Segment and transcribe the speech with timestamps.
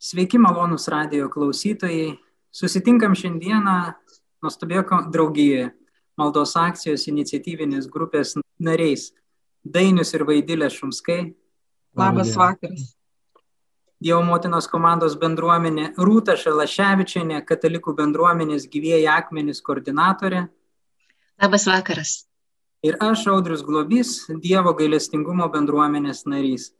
[0.00, 2.14] Sveiki, malonus radio klausytojai.
[2.56, 3.74] Susitinkam šiandieną
[4.40, 5.66] nuostabėjo draugijoje,
[6.16, 9.10] maldos akcijos iniciatyvinės grupės nariais
[9.60, 11.34] Dainius ir Vaidilė Šumskai.
[12.00, 12.94] Labas vakaras.
[14.00, 20.46] Dievo motinos komandos bendruomenė Rūta Šalaševičianė, katalikų bendruomenės gyvėjai akmenys koordinatorė.
[21.44, 22.18] Labas vakaras.
[22.80, 26.70] Ir aš, Audrius Globys, Dievo gailestingumo bendruomenės narys.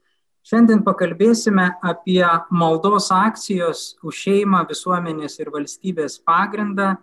[0.41, 6.95] Šiandien pakalbėsime apie maldos akcijos už šeimą, visuomenės ir valstybės pagrindą,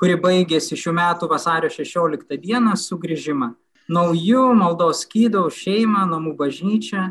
[0.00, 3.50] kuri baigėsi šių metų vasario 16 dieną sugrįžimą.
[3.92, 7.04] Naujų maldos skydo už šeimą, namų bažnyčią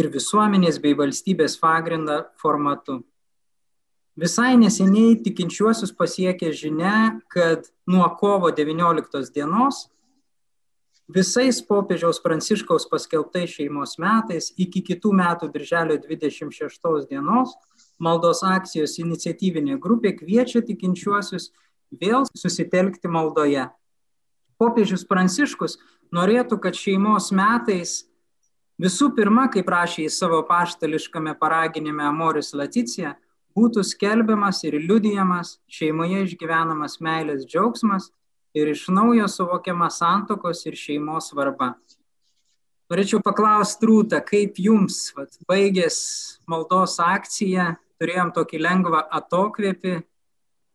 [0.00, 3.02] ir visuomenės bei valstybės pagrindą formatu.
[4.18, 9.84] Visai neseniai tikinčiuosius pasiekė žinia, kad nuo kovo 19 dienos
[11.08, 17.54] visais popiežiaus Pranciškaus paskelbtais šeimos metais iki kitų metų birželio 26 dienos
[17.98, 21.50] maldos akcijos iniciatyvinė grupė kviečia tikinčiuosius
[21.90, 23.66] vėl susitelkti maldoje.
[24.58, 25.78] Popiežius Pranciškus
[26.14, 28.04] norėtų, kad šeimos metais
[28.78, 33.16] visų pirma, kaip rašė į savo paštališkame paraginime Amoris Laticija,
[33.56, 38.12] būtų skelbiamas ir liudijamas šeimoje išgyvenamas meilės džiaugsmas
[38.56, 41.74] ir iš naujo suvokiama santokos ir šeimos svarba.
[42.88, 45.98] Norėčiau paklausti Rūtą, kaip jums vat, baigės
[46.48, 49.98] maldos akcija, turėjom tokį lengvą atokvėpį,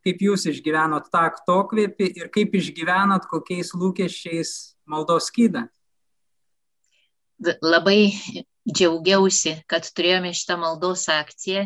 [0.05, 4.51] kaip jūs išgyvenot tą atokvėpį ir kaip išgyvenot kokiais lūkesčiais
[4.85, 5.65] maldos skydą.
[7.63, 8.13] Labai
[8.69, 11.65] džiaugiausi, kad turėjome šitą maldos akciją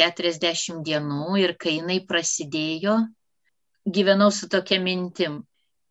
[0.00, 2.98] 40 dienų ir kai jinai prasidėjo,
[3.86, 5.40] gyvenau su tokia mintim.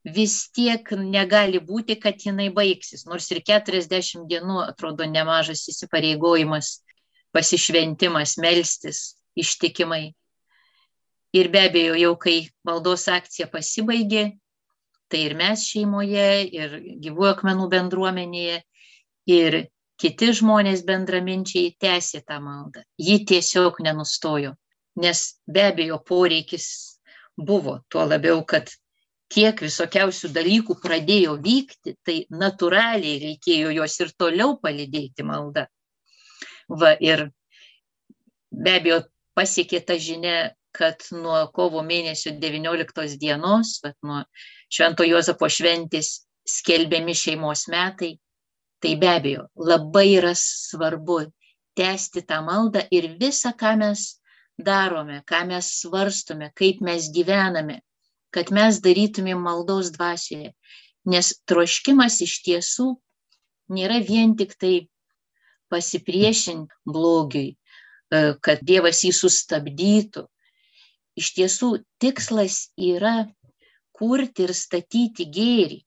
[0.03, 3.05] Vis tiek negali būti, kad jinai baigsis.
[3.05, 6.79] Nors ir 40 dienų atrodo nemažas įsipareigojimas,
[7.35, 10.13] pasišventimas, melstis ištikimai.
[11.35, 14.23] Ir be abejo, jau kai maldos akcija pasibaigė,
[15.09, 18.61] tai ir mes šeimoje, ir gyvųjų akmenų bendruomenėje,
[19.29, 19.59] ir
[19.99, 22.81] kiti žmonės bendraminčiai tęsė tą maldą.
[22.97, 24.55] Ji tiesiog nenustojo,
[24.97, 26.88] nes be abejo poreikis
[27.45, 28.69] buvo, tuo labiau, kad
[29.29, 35.67] tiek visokiausių dalykų pradėjo vykti, tai natūraliai reikėjo juos ir toliau palidėti malda.
[36.69, 37.29] Va, ir
[38.51, 39.03] be abejo
[39.37, 44.23] pasiekė ta žinia, kad nuo kovo mėnesio 19 dienos, va, nuo
[44.69, 48.17] Švento Jozapo šventės skelbiami šeimos metai,
[48.81, 51.23] tai be abejo labai yra svarbu
[51.77, 54.18] tęsti tą maldą ir visą, ką mes
[54.65, 57.79] darome, ką mes svarstome, kaip mes gyvename,
[58.33, 60.53] kad mes darytumėm maldos dvasioje.
[61.09, 62.89] Nes troškimas iš tiesų
[63.73, 64.89] nėra vien tik tai
[65.71, 70.25] pasipriešinti blogiui, e, kad Dievas jį sustabdytų.
[71.19, 71.69] Iš tiesų
[72.01, 73.29] tikslas yra
[73.95, 75.79] kurti ir statyti gėrį,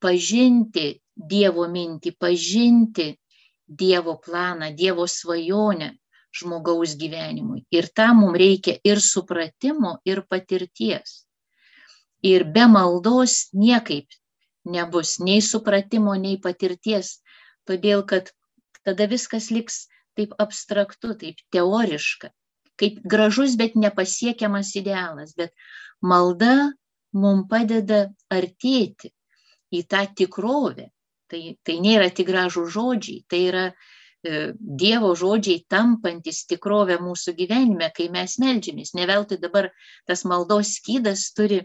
[0.00, 3.10] pažinti Dievo mintį, pažinti
[3.68, 5.99] Dievo planą, Dievo svajonę,
[6.34, 7.64] žmogaus gyvenimui.
[7.74, 11.24] Ir tam mums reikia ir supratimo, ir patirties.
[12.22, 14.08] Ir be maldos niekaip
[14.64, 17.20] nebus nei supratimo, nei patirties,
[17.68, 18.30] todėl kad
[18.84, 19.86] tada viskas liks
[20.18, 22.30] taip abstraktu, taip teoriška,
[22.80, 25.34] kaip gražus, bet nepasiekiamas idealas.
[25.36, 25.54] Bet
[26.02, 26.72] malda
[27.12, 29.12] mums padeda artėti
[29.72, 30.90] į tą tikrovę.
[31.30, 33.64] Tai, tai nėra tik gražų žodžiai, tai yra
[34.22, 38.92] Dievo žodžiai tampantis tikrovę mūsų gyvenime, kai mes melžiamės.
[38.98, 39.70] Ne veltui dabar
[40.06, 41.62] tas maldos skydas turi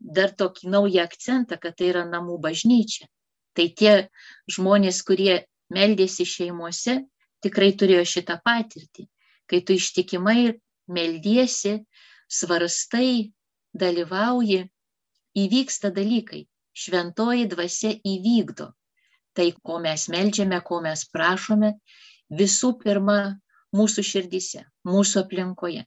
[0.00, 3.08] dar tokį naują akcentą, kad tai yra namų bažnyčia.
[3.52, 3.94] Tai tie
[4.48, 6.96] žmonės, kurie meldėsi šeimuose,
[7.44, 9.08] tikrai turėjo šitą patirtį.
[9.44, 10.56] Kai tu ištikimai
[10.88, 11.76] meldiesi,
[12.30, 13.32] svarstai,
[13.76, 14.64] dalyvauji,
[15.44, 16.46] įvyksta dalykai.
[16.72, 18.72] Šventoji dvasia įvykdo
[19.36, 21.74] tai, ko mes melžiame, ko mes prašome,
[22.30, 23.18] visų pirma
[23.76, 25.84] mūsų širdise, mūsų aplinkoje.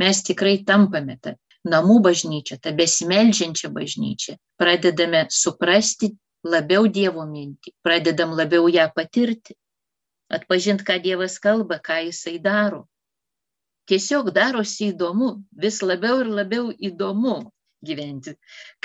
[0.00, 1.34] Mes tikrai tampame tą
[1.64, 4.36] namų bažnyčią, tą besimeldžiančią bažnyčią.
[4.60, 6.10] Pradedame suprasti
[6.44, 9.56] labiau Dievo mintį, pradedam labiau ją patirti,
[10.32, 12.84] atpažinti, ką Dievas kalba, ką Jisai daro.
[13.88, 17.38] Tiesiog darosi įdomu, vis labiau ir labiau įdomu
[17.86, 18.34] gyventi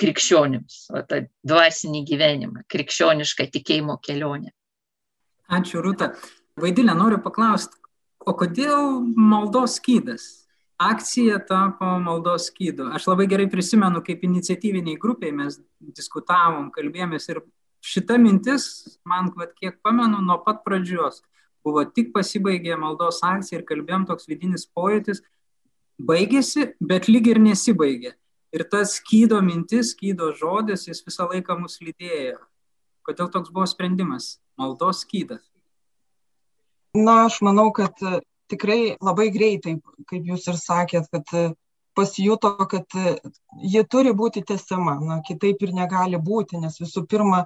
[0.00, 4.52] krikščionims, o tą dvasinį gyvenimą, krikščionišką tikėjimo kelionę.
[5.50, 6.12] Ačiū, Rūta.
[6.60, 7.78] Vaidilė, noriu paklausti,
[8.20, 10.28] o kodėl maldos skydas?
[10.80, 12.86] Akcija tapo maldos skydu.
[12.96, 15.58] Aš labai gerai prisimenu, kaip iniciatyviniai grupiai mes
[15.96, 17.42] diskutavom, kalbėjomės ir
[17.84, 18.70] šita mintis,
[19.04, 21.20] man, vat, kiek pamenu, nuo pat pradžios
[21.64, 25.20] buvo tik pasibaigė maldos akcija ir kalbėjom toks vidinis pojūtis,
[26.00, 28.14] baigėsi, bet lyg ir nesibaigė.
[28.50, 32.40] Ir tas skydo mintis, skydo žodis, jis visą laiką mus lydėjo.
[33.06, 34.40] Kodėl toks buvo sprendimas?
[34.58, 35.44] Maldos skydas.
[36.98, 38.18] Na, aš manau, kad e,
[38.50, 39.76] tikrai labai greitai,
[40.10, 41.44] kaip jūs ir sakėt, kad e,
[41.94, 43.14] pasijuto, kad e,
[43.62, 47.44] ji turi būti tęsiama, na, kitaip ir negali būti, nes visų pirma,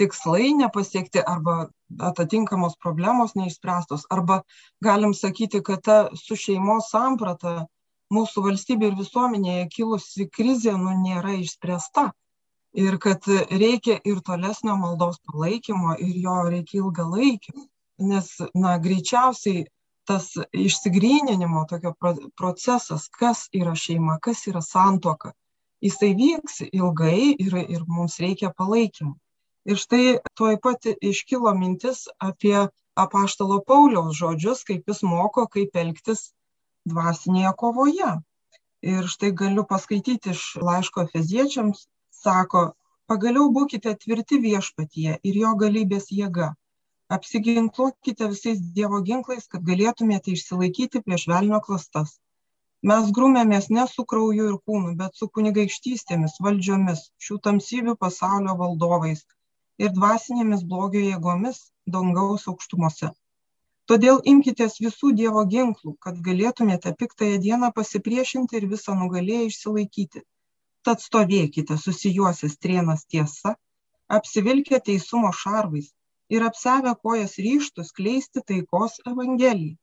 [0.00, 1.68] tikslai nepasiekti arba
[2.08, 4.42] atitinkamos problemos neišspręstos, arba
[4.84, 7.66] galim sakyti, kad ta su šeimos samprata
[8.14, 12.08] mūsų valstybė ir visuomenėje kilusi krizė nu, nėra išspręsta.
[12.78, 17.54] Ir kad reikia ir tolesnio maldos palaikymo, ir jo reikia ilgalaikio.
[17.98, 19.64] Nes, na, greičiausiai
[20.08, 21.92] tas išsigryninimo tokio
[22.36, 25.32] procesas, kas yra šeima, kas yra santoka,
[25.84, 29.16] jisai vyks ilgai ir, ir mums reikia palaikymo.
[29.68, 30.04] Ir štai
[30.38, 32.56] tuoj pat iškilo mintis apie
[32.96, 36.30] apaštalo Pauliaus žodžius, kaip jis moko, kaip elgtis
[36.92, 38.10] dvasinėje kovoje.
[38.92, 41.86] Ir štai galiu paskaityti iš laiško feziečiams,
[42.22, 42.62] sako,
[43.10, 46.52] pagaliau būkite tvirti viešpatyje ir jo galybės jėga.
[47.16, 52.18] Apsiginkluokite visais Dievo ginklais, kad galėtumėte išsilaikyti prieš velnio klastas.
[52.88, 59.24] Mes grūmėmės ne su krauju ir kūnu, bet su kunigaikštystėmis, valdžiomis, šių tamsybių pasaulio valdovais
[59.82, 61.58] ir dvasinėmis blogio jėgomis
[61.96, 63.10] dangaus aukštumose.
[63.90, 70.24] Todėl imkitės visų Dievo ginklų, kad galėtumėte piktąją dieną pasipriešinti ir visą nugalėję išsilaikyti.
[70.88, 73.54] Tad stovėkite susijuosę strienas tiesa,
[74.18, 75.88] apsivilkę teisumo šarvais
[76.36, 79.76] ir apsevę kojas ryštus kleisti taikos evangeliją.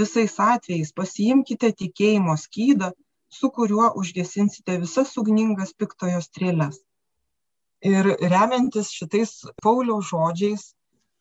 [0.00, 2.90] Visais atvejais pasiimkite tikėjimo skydą,
[3.38, 6.80] su kuriuo užgesinsite visas ugningas piktojo strėlės.
[7.92, 10.66] Ir remiantis šitais Pauliaus žodžiais,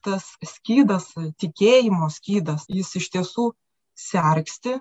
[0.06, 1.12] tas skydas,
[1.42, 3.50] tikėjimo skydas, jis iš tiesų
[3.98, 4.78] sergsti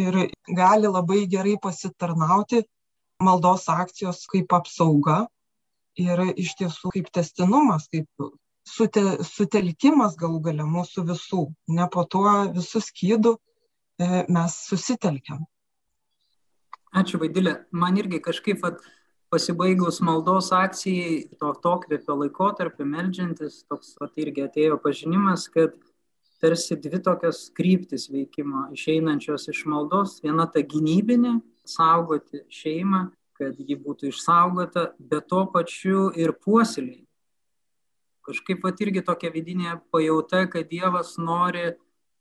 [0.00, 0.18] ir
[0.56, 2.64] gali labai gerai pasitarnauti
[3.22, 5.24] maldos akcijos kaip apsauga
[6.00, 8.08] ir iš tiesų kaip testinumas, kaip
[8.66, 11.46] sute, sutelkimas galų gale mūsų visų.
[11.68, 15.44] Ne po tuo visų skydų e, mes susitelkiam.
[16.96, 17.60] Ačiū, Vaidilė.
[17.70, 18.80] Man irgi kažkaip at,
[19.30, 25.76] pasibaigus maldos akcijai, to tokvėpio laikotarpio, melžiantis, toks vat, irgi atėjo pažinimas, kad
[26.42, 30.18] tarsi dvi tokios kryptis veikimo išeinančios iš maldos.
[30.24, 31.38] Viena ta gynybinė,
[31.68, 33.06] saugoti šeimą,
[33.38, 37.06] kad ji būtų išsaugota, bet tuo pačiu ir puoselėjai.
[38.26, 41.70] Kažkaip pat irgi tokia vidinė pajauta, kad Dievas nori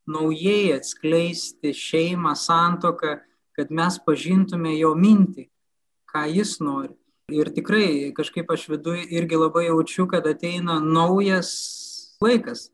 [0.10, 3.18] naujai atskleisti šeimą, santoką,
[3.58, 5.50] kad mes pažintume jo mintį,
[6.10, 6.96] ką jis nori.
[7.30, 11.50] Ir tikrai kažkaip aš viduje irgi labai jaučiu, kad ateina naujas
[12.24, 12.70] laikas,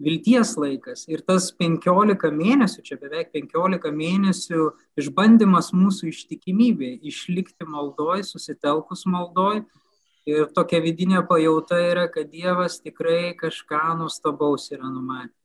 [0.00, 1.04] vilties laikas.
[1.12, 4.70] Ir tas 15 mėnesių, čia beveik 15 mėnesių
[5.00, 9.66] išbandymas mūsų ištikimybė, išlikti maldoj, susitelkus maldoj.
[10.28, 15.37] Ir tokia vidinė pajauta yra, kad Dievas tikrai kažką nuostabaus yra numatęs.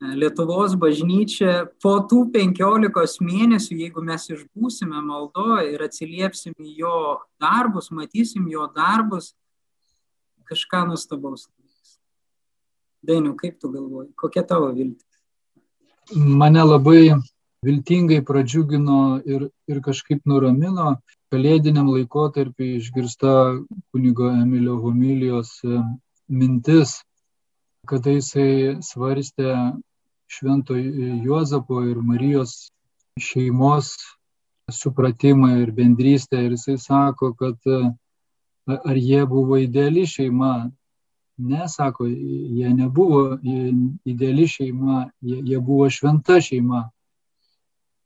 [0.00, 8.46] Lietuvos bažnyčia po tų penkiolikos mėnesių, jeigu mes išbūsime maldoje ir atsiliepsim jo darbus, matysim
[8.48, 9.34] jo darbus,
[10.48, 11.50] kažką nuostabaus.
[13.04, 15.04] Dainiu, kaip tu galvoji, kokia tavo viltis?
[16.16, 17.20] Mane labai
[17.64, 20.96] viltingai pradžiugino ir, ir kažkaip nuramino
[21.30, 23.34] kalėdiniam laikotarpiu išgirsta
[23.92, 25.52] kunigo Emilio homilijos
[26.32, 26.96] mintis,
[27.84, 29.52] kada jisai svarstė
[30.30, 30.74] švento
[31.24, 32.70] Juozapo ir Marijos
[33.18, 33.94] šeimos
[34.70, 36.44] supratimą ir bendrystę.
[36.44, 37.56] Ir jisai sako, kad
[38.66, 40.70] ar jie buvo ideali šeima.
[41.36, 43.38] Ne, sako, jie nebuvo
[44.04, 46.90] ideali šeima, jie, jie buvo šventa šeima.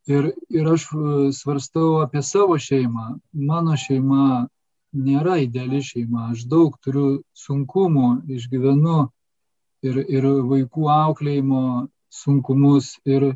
[0.07, 0.89] Ir, ir aš
[1.33, 3.19] svarstau apie savo šeimą.
[3.33, 4.47] Mano šeima
[4.95, 6.31] nėra ideali šeima.
[6.33, 9.01] Aš daug turiu sunkumų, išgyvenu
[9.83, 11.65] ir, ir vaikų auklėjimo
[12.23, 13.35] sunkumus ir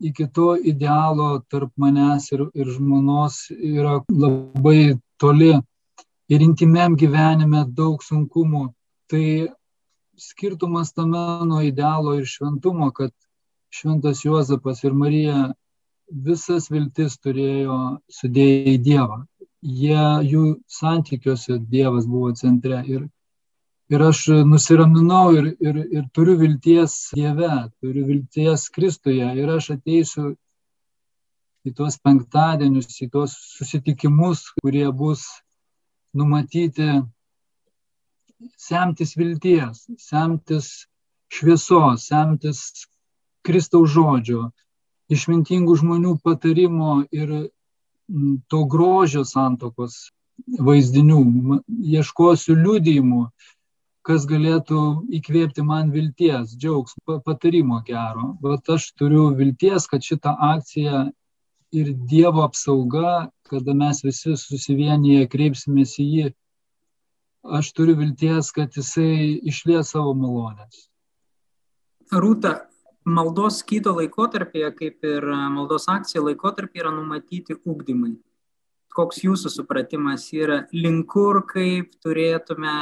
[0.00, 5.52] iki to idealo tarp manęs ir, ir žmonos yra labai toli
[6.28, 8.64] ir intimiam gyvenime daug sunkumų.
[9.10, 9.26] Tai
[10.16, 13.12] skirtumas tame nuo idealo ir šventumo, kad
[13.70, 15.52] šventas Juozapas ir Marija
[16.28, 17.78] visas viltis turėjo
[18.18, 19.20] sudėję į Dievą.
[19.62, 23.06] Jie, jų santykiuose Dievas buvo centre ir
[23.88, 29.28] ir aš nusiraminau ir, ir, ir turiu vilties Dieve, turiu vilties Kristuje.
[29.38, 30.34] Ir aš ateisiu
[31.66, 35.26] į tuos penktadienius, į tuos susitikimus, kurie bus
[36.16, 36.90] numatyti
[38.60, 40.86] semtis vilties, semtis
[41.32, 42.60] šviesos, semtis
[43.46, 44.50] Kristaus žodžio,
[45.12, 47.32] išmintingų žmonių patarimo ir
[48.50, 50.10] to grožio santokos
[50.68, 51.20] vaizdinių,
[51.96, 53.22] ieškosiu liudijimų,
[54.06, 54.80] kas galėtų
[55.18, 58.34] įkvėpti man vilties, džiaugsmo, patarimo gero.
[58.42, 61.08] Bet aš turiu vilties, kad šita akcija
[61.74, 66.28] ir Dievo apsauga, kada mes visi susivienyje kreipsimės į jį,
[67.58, 70.86] aš turiu vilties, kad jisai išlies savo malonės.
[72.14, 72.54] Rūta,
[73.02, 78.14] maldos skydo laikotarpėje, kaip ir maldos akcija laikotarpėje, yra numatyti ūkdymai.
[78.96, 82.76] Koks jūsų supratimas yra, link kur kaip turėtume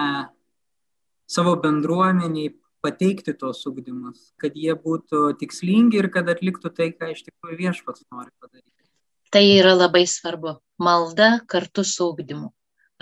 [1.27, 2.53] savo bendruomeniai
[2.85, 8.05] pateikti tos ūkdymus, kad jie būtų tikslingi ir kad atliktų tai, ką iš tikrųjų viešpats
[8.13, 8.71] nori padaryti.
[9.35, 10.59] Tai yra labai svarbu.
[10.79, 12.51] Malda kartu su ūkdymu.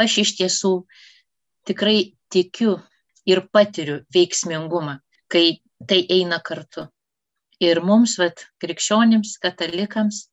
[0.00, 0.73] Aš iš tiesų
[1.69, 2.79] tikrai tikiu
[3.29, 4.99] ir patiriu veiksmingumą,
[5.29, 6.87] kai tai eina kartu.
[7.62, 10.25] Ir mums, vat, krikščionims, katalikams,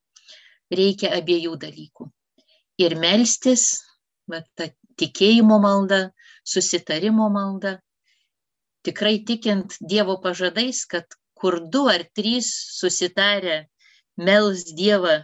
[0.74, 2.08] reikia abiejų dalykų.
[2.81, 3.84] Ir melstis,
[4.29, 4.69] vat, ta
[5.00, 6.01] tikėjimo malda,
[6.44, 7.77] susitarimo malda,
[8.88, 11.08] tikrai tikint Dievo pažadais, kad
[11.39, 13.63] kur du ar trys susitarę
[14.20, 15.24] mels Dievą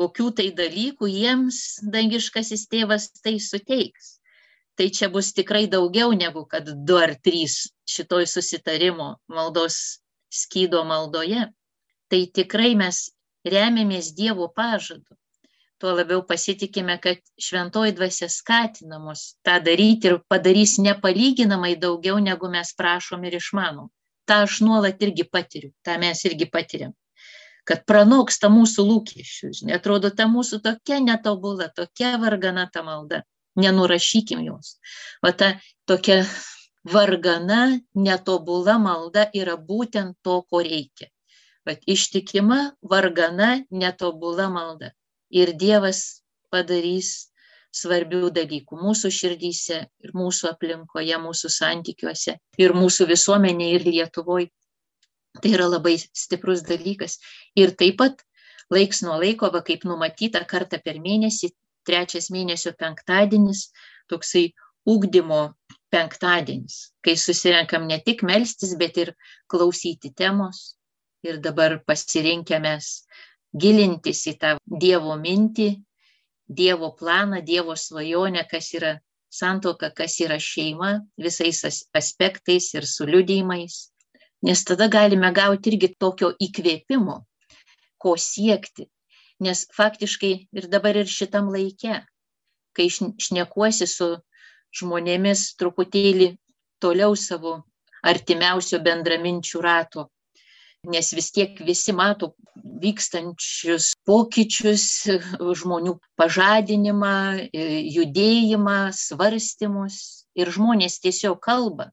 [0.00, 1.60] kokių tai dalykų jiems
[1.92, 4.16] dangiškasis tėvas tai suteiks.
[4.78, 10.00] Tai čia bus tikrai daugiau negu kad du ar trys šitoj susitarimo maldos
[10.32, 11.50] skydo maldoje.
[12.08, 13.10] Tai tikrai mes
[13.44, 15.18] remiamės Dievo pažadu.
[15.80, 22.50] Tuo labiau pasitikime, kad šventoji dvasia skatina mus tą daryti ir padarys nepalyginamai daugiau, negu
[22.52, 23.88] mes prašom ir išmanom.
[24.28, 26.92] Ta aš nuolat irgi patiriu, tą mes irgi patiriam
[27.70, 29.60] kad pranoksta mūsų lūkesčius.
[29.60, 33.22] Žinai, atrodo, ta mūsų tokia netobula, tokia vargana ta malda.
[33.60, 34.78] Nenurašykim jos.
[35.26, 35.52] O ta
[35.86, 36.22] tokia
[36.86, 41.10] vargana, netobula malda yra būtent to, ko reikia.
[41.66, 44.94] Bet ištikima, vargana, netobula malda.
[45.30, 47.30] Ir Dievas padarys
[47.74, 54.50] svarbių dalykų mūsų širdyse ir mūsų aplinkoje, mūsų santykiuose ir mūsų visuomenėje ir Lietuvoje.
[55.38, 57.20] Tai yra labai stiprus dalykas.
[57.54, 58.24] Ir taip pat
[58.74, 61.52] laiks nuo laiko, va, kaip numatyta kartą per mėnesį,
[61.86, 63.68] trečias mėnesio penktadienis,
[64.10, 64.50] toksai
[64.90, 65.42] ūkdymo
[65.94, 69.14] penktadienis, kai susirenkam ne tik melstis, bet ir
[69.50, 70.76] klausyti temos.
[71.20, 72.86] Ir dabar pasirinkėmės
[73.52, 75.70] gilintis į tą Dievo mintį,
[76.48, 78.96] Dievo planą, Dievo svajonę, kas yra
[79.30, 81.62] santoka, kas yra šeima, visais
[81.94, 83.90] aspektais ir su liudymais
[84.42, 87.16] nes tada galime gauti irgi tokio įkvėpimo,
[88.00, 88.88] ko siekti.
[89.40, 92.00] Nes faktiškai ir dabar ir šitam laikė,
[92.76, 94.10] kai šnekuosi su
[94.76, 96.34] žmonėmis truputėlį
[96.80, 97.54] toliau savo
[98.04, 100.08] artimiausio bendraminčių rato,
[100.88, 102.34] nes vis tiek visi mato
[102.80, 104.84] vykstančius pokyčius,
[105.60, 107.50] žmonių pažadinimą,
[107.96, 111.90] judėjimą, svarstymus ir žmonės tiesiog kalba.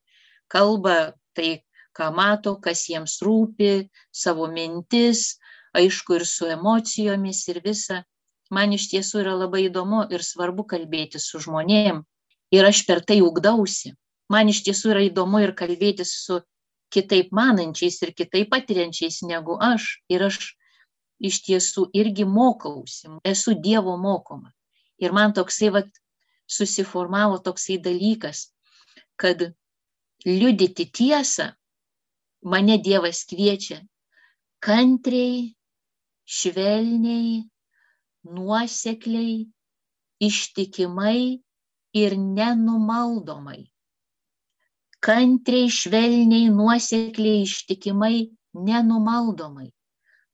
[0.48, 1.64] Kalba tai,
[1.98, 5.38] ką mato, kas jiems rūpi, savo mintis,
[5.76, 8.04] aišku ir su emocijomis ir visa.
[8.50, 12.06] Man iš tiesų yra labai įdomu ir svarbu kalbėti su žmonėm.
[12.56, 13.92] Ir aš per tai ugdausi.
[14.32, 16.40] Man iš tiesų yra įdomu ir kalbėti su
[16.94, 20.02] kitaip manančiais ir kitaip patiriančiais negu aš.
[20.10, 20.56] Ir aš
[21.20, 24.54] iš tiesų irgi mokausi, esu Dievo mokoma.
[25.02, 25.90] Ir man toksai vat,
[26.48, 28.48] susiformavo toksai dalykas,
[29.20, 29.42] kad
[30.26, 31.52] liudyti tiesą
[32.42, 33.82] mane Dievas kviečia
[34.64, 35.54] kantriai,
[36.26, 37.46] švelniai,
[38.24, 39.48] nuosekliai,
[40.20, 41.44] ištikimai
[41.94, 43.68] ir nenumaldomai.
[45.08, 48.18] Kantriai, švelniai, nuosekliai, ištikimai,
[48.68, 49.70] nenumaldomai.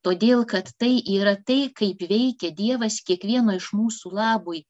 [0.04, 4.64] Todėl, kad tai yra tai, kaip veikia Dievas kiekvieno iš mūsų labui,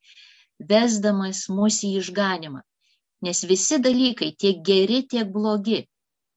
[0.69, 2.62] vesdamas mūsų į išganimą.
[3.24, 5.79] Nes visi dalykai, tiek geri, tiek blogi,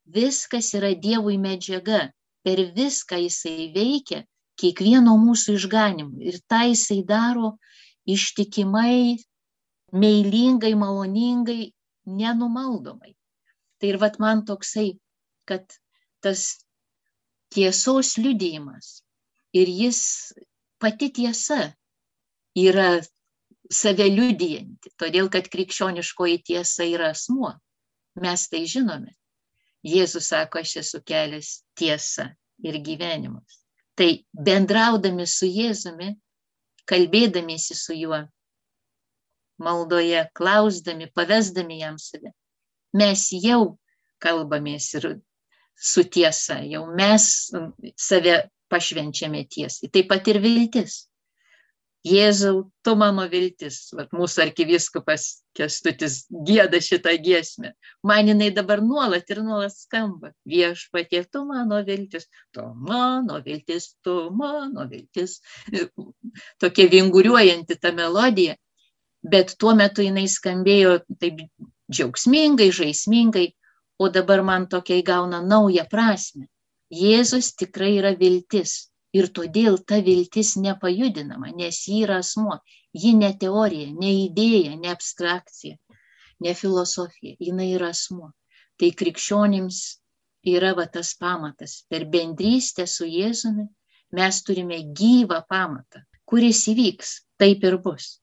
[0.06, 2.06] viskas yra Dievui medžiaga,
[2.46, 4.22] per viską jisai veikia
[4.62, 6.30] kiekvieno mūsų išganimui.
[6.30, 7.56] Ir tą jisai daro
[8.06, 9.18] ištikimai,
[9.92, 11.72] meilingai, maloningai,
[12.06, 13.16] nenumaldomai.
[13.80, 14.96] Tai ir vat man toksai,
[15.48, 15.64] kad
[16.24, 16.46] tas
[17.52, 19.02] tiesos liudijimas
[19.52, 20.00] ir jis
[20.80, 21.60] pati tiesa
[22.56, 22.88] yra
[23.72, 27.52] save liudijanti, todėl kad krikščioniškoji tiesa yra asmuo.
[28.22, 29.12] Mes tai žinome.
[29.86, 32.30] Jėzus sako, aš esu kelias tiesa
[32.64, 33.60] ir gyvenimas.
[33.96, 36.14] Tai bendraudami su Jėzumi,
[36.88, 38.22] kalbėdamiesi su juo,
[39.62, 42.32] maldoje, klausdami, pavesdami jam save,
[43.02, 43.76] mes jau
[44.22, 45.08] kalbamės ir
[45.76, 47.28] su tiesa, jau mes
[48.00, 48.38] save
[48.72, 49.90] pašvenčiame tiesai.
[49.92, 51.04] Taip pat ir viltis.
[52.06, 53.88] Jėzau, tu mano viltis.
[53.98, 55.24] Vat mūsų arkiviskupas
[55.56, 57.72] Kestutis gėda šitą giesmę.
[58.06, 60.30] Man jinai dabar nuolat ir nuolat skamba.
[60.46, 65.40] Viešpatie, tu mano viltis, tu mano viltis, tu mano viltis.
[66.62, 68.54] Tokia vinguriuojanti ta melodija.
[69.26, 71.40] Bet tuo metu jinai skambėjo taip
[71.92, 73.46] džiaugsmingai, žaismingai,
[73.98, 76.46] o dabar man tokia įgauna naują prasme.
[77.02, 78.74] Jėzus tikrai yra viltis
[79.18, 82.58] ir todėl ta viltis nepajudinama, nes ji yra asmo,
[83.02, 85.76] ji ne teorija, ne idėja, ne abstrakcija,
[86.44, 88.32] ne filosofija, jinai yra asmo.
[88.76, 89.80] Tai krikščionims
[90.52, 91.78] yra va tas pamatas.
[91.90, 93.66] Per bendrystę su Jėzumi
[94.18, 98.16] mes turime gyvą pamatą, kuris įvyks, taip ir bus.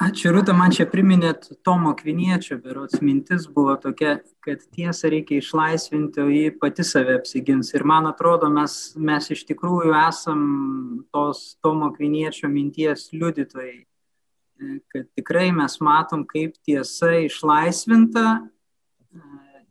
[0.00, 6.22] Ačiū, Rūta, man čia priminėt Tomo Kviniečio, berots mintis buvo tokia, kad tiesą reikia išlaisvinti,
[6.24, 7.74] o jį pati save apsigins.
[7.76, 10.40] Ir man atrodo, mes, mes iš tikrųjų esam
[11.12, 13.76] tos Tomo Kviniečio minties liudytojai,
[14.88, 18.24] kad tikrai mes matom, kaip tiesa išlaisvinta,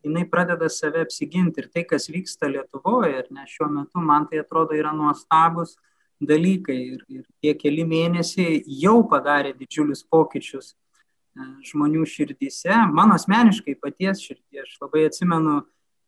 [0.06, 1.66] jinai pradeda save apsiginti.
[1.66, 5.74] Ir tai, kas vyksta Lietuvoje, ir ne šiuo metu, man tai atrodo yra nuostabus
[6.20, 13.78] dalykai ir, ir tie keli mėnesiai jau padarė didžiulius pokyčius e, žmonių širdyse, mano asmeniškai
[13.80, 14.64] paties širdį.
[14.66, 15.62] Aš labai atsimenu,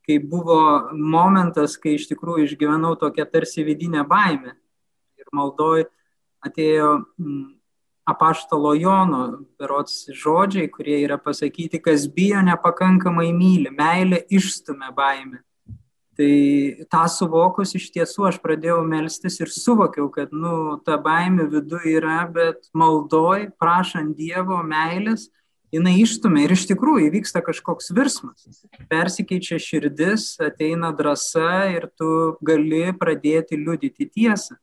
[0.08, 0.60] kai buvo
[0.98, 4.58] momentas, kai iš tikrųjų išgyvenau tokią tarsi vidinę baimę.
[5.22, 5.88] Ir maldoj
[6.44, 6.92] atėjo
[8.12, 9.22] apaštalo Jono,
[9.62, 15.44] berots žodžiai, kurie yra pasakyti, kas bijo nepakankamai myli, meilė išstumia baimę.
[16.20, 16.32] Tai
[16.92, 22.26] tą suvokus iš tiesų aš pradėjau melstis ir suvokiau, kad, nu, ta baimė viduje yra,
[22.28, 25.30] bet maldoj, prašant Dievo meilės,
[25.72, 28.44] jinai išstumia ir iš tikrųjų įvyksta kažkoks virsmas.
[28.92, 34.60] Persikeičia širdis, ateina drąsa ir tu gali pradėti liudyti tiesą.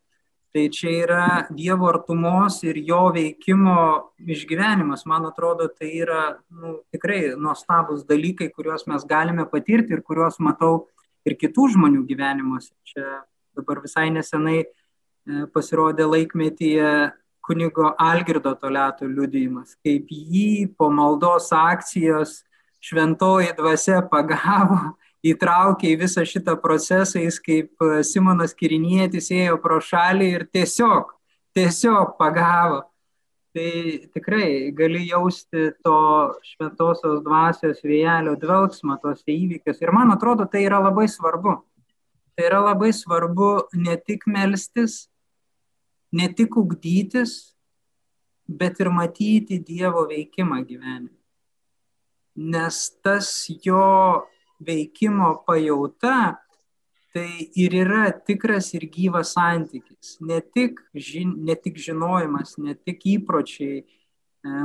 [0.52, 3.78] Tai čia yra Dievo artumos ir jo veikimo
[4.20, 5.04] išgyvenimas.
[5.08, 6.22] Man atrodo, tai yra
[6.52, 10.86] nu, tikrai nuostabus dalykai, kuriuos mes galime patirti ir kuriuos matau
[11.28, 12.72] ir kitų žmonių gyvenimuose.
[12.88, 13.22] Čia
[13.58, 14.68] dabar visai nesenai e,
[15.54, 16.92] pasirodė laikmetyje
[17.48, 22.42] kunigo Algirdo Toletų liudijimas, kaip jį po maldos akcijos
[22.84, 24.94] šventoji dvasia pagavo,
[25.26, 31.10] įtraukė į visą šitą procesą, jis kaip e, Simonas Kirinietis ėjo pro šalį ir tiesiog,
[31.56, 32.84] tiesiog pagavo
[33.54, 35.98] tai tikrai gali jausti to
[36.44, 39.82] šventosios dvasios vėjelio dvelgsmą tose įvykiuose.
[39.84, 41.58] Ir man atrodo, tai yra labai svarbu.
[42.36, 45.08] Tai yra labai svarbu ne tik melstis,
[46.12, 47.54] ne tik ugdytis,
[48.48, 51.16] bet ir matyti Dievo veikimą gyvenime.
[52.38, 53.30] Nes tas
[53.64, 54.22] jo
[54.62, 56.38] veikimo pajauta
[57.18, 60.18] tai ir yra tikras ir gyvas santykis.
[60.20, 63.86] Ne tik, žin, ne tik žinojimas, ne tik įpročiai e,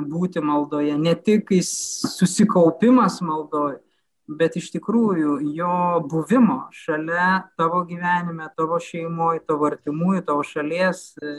[0.09, 3.79] būti maldoje, ne tik susikaupimas maldoje,
[4.27, 5.79] bet iš tikrųjų jo
[6.11, 11.35] buvimo šalia tavo gyvenime, tavo šeimoje, tavo artimųjų, tavo šalies, e,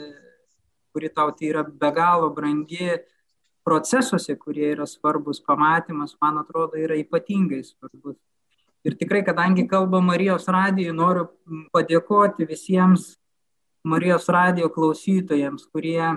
[0.91, 2.91] kuri tau tai yra be galo brangi
[3.65, 8.19] procesuose, kurie yra svarbus, pamatymas, man atrodo, yra ypatingai svarbus.
[8.85, 11.23] Ir tikrai, kadangi kalba Marijos radijai, noriu
[11.73, 13.15] padėkoti visiems
[13.81, 16.11] Marijos radijo klausytojams, kurie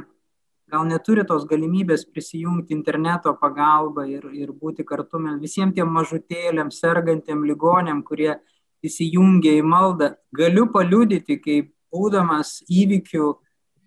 [0.69, 7.47] gal neturi tos galimybės prisijungti interneto pagalba ir, ir būti kartu visiems tiem mažutėliam, sergantiem
[7.49, 8.37] ligonėm, kurie
[8.85, 10.13] įsijungia į maldą.
[10.37, 13.33] Galiu paliudyti, kaip būdamas įvykių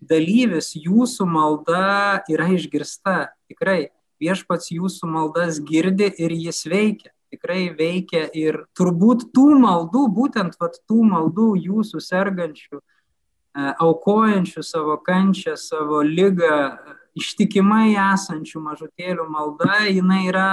[0.02, 3.30] dalyvis, jūsų malda yra išgirsta.
[3.46, 10.58] Tikrai viešpats jūsų maldas girdi ir jis veikia tikrai veikia ir turbūt tų maldų, būtent
[10.62, 16.78] vat, tų maldų jūsų sergančių, e, aukojančių savo kančią, savo lygą,
[17.18, 20.52] ištikimai esančių mažutėlių malda, jinai yra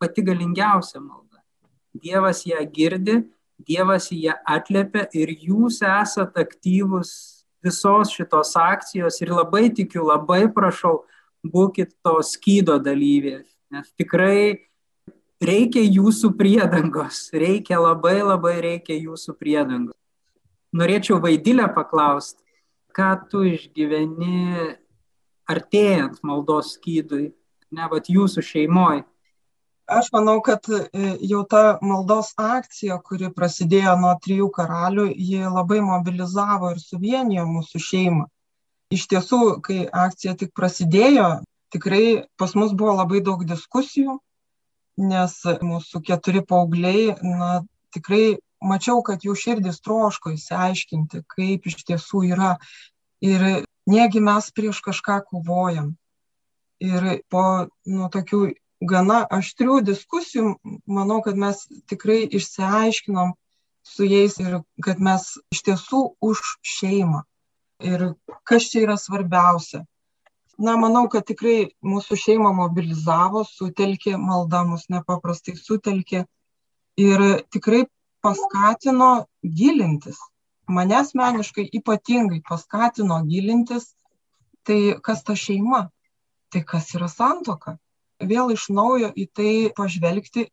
[0.00, 1.40] pati galingiausia malda.
[1.94, 3.22] Dievas ją girdi,
[3.64, 7.12] Dievas ją atliepia ir jūs esate aktyvus
[7.64, 11.04] visos šitos akcijos ir labai tikiu, labai prašau,
[11.44, 14.66] būkite to skydo dalyvės, nes tikrai
[15.42, 19.96] reikia jūsų priedangos, reikia labai labai reikia jūsų priedangos.
[20.74, 22.42] Norėčiau vaidilę paklausti,
[22.94, 24.74] ką tu išgyveni
[25.50, 27.32] artėjant maldos skydui,
[27.74, 29.04] ne, bet jūsų šeimoje.
[29.84, 30.80] Aš manau, kad e,
[31.28, 37.82] jau ta maldos akcija, kuri prasidėjo nuo trijų karalių, ji labai mobilizavo ir suvienijo mūsų
[37.86, 38.24] šeimą.
[38.94, 41.28] Iš tiesų, kai akcija tik prasidėjo,
[41.74, 44.16] tikrai pas mus buvo labai daug diskusijų,
[45.00, 47.62] nes mūsų keturi paaugliai, na,
[47.94, 52.54] tikrai mačiau, kad jų širdis troško įsiaiškinti, kaip iš tiesų yra.
[53.24, 55.94] Ir negi mes prieš kažką kovojam.
[56.84, 57.44] Ir po
[57.86, 58.54] nu, tokių
[58.84, 63.32] gana aštrių diskusijų, manau, kad mes tikrai išsiaiškinom
[63.84, 66.42] su jais ir kad mes iš tiesų už
[66.76, 67.24] šeimą.
[67.84, 68.12] Ir
[68.48, 69.84] kas čia yra svarbiausia.
[70.58, 76.24] Na, manau, kad tikrai mūsų šeimą mobilizavo, sutelkė, malda mus nepaprastai sutelkė
[77.00, 77.84] ir tikrai
[78.22, 80.20] paskatino gilintis.
[80.70, 83.90] Mane asmeniškai ypatingai paskatino gilintis,
[84.64, 85.88] tai kas ta šeima,
[86.54, 87.76] tai kas yra santoka.
[88.22, 90.46] Vėl iš naujo į tai pažvelgti.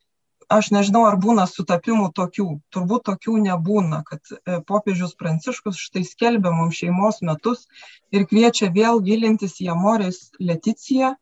[0.51, 2.47] Aš nežinau, ar būna sutapimų tokių.
[2.75, 7.67] Turbūt tokių nebūna, kad e, popiežius Pranciškus štai skelbia mums šeimos metus
[8.11, 11.13] ir kviečia vėl gilintis į Amorės Leticiją.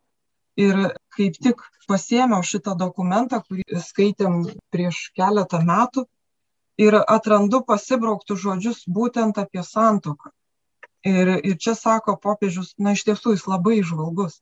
[0.60, 0.80] Ir
[1.16, 4.42] kaip tik pasėmiau šitą dokumentą, kurį skaitėm
[4.74, 6.08] prieš keletą metų,
[6.80, 10.32] ir atrandu pasibrauktus žodžius būtent apie santoką.
[11.08, 14.40] Ir, ir čia sako popiežius, na iš tiesų jis labai išvalgus.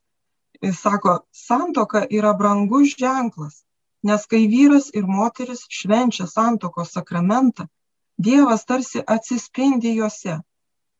[0.61, 3.61] Jis sako, santoka yra brangus ženklas,
[4.03, 7.67] nes kai vyras ir moteris švenčia santokos sakramentą,
[8.17, 10.39] Dievas tarsi atsispindi juose.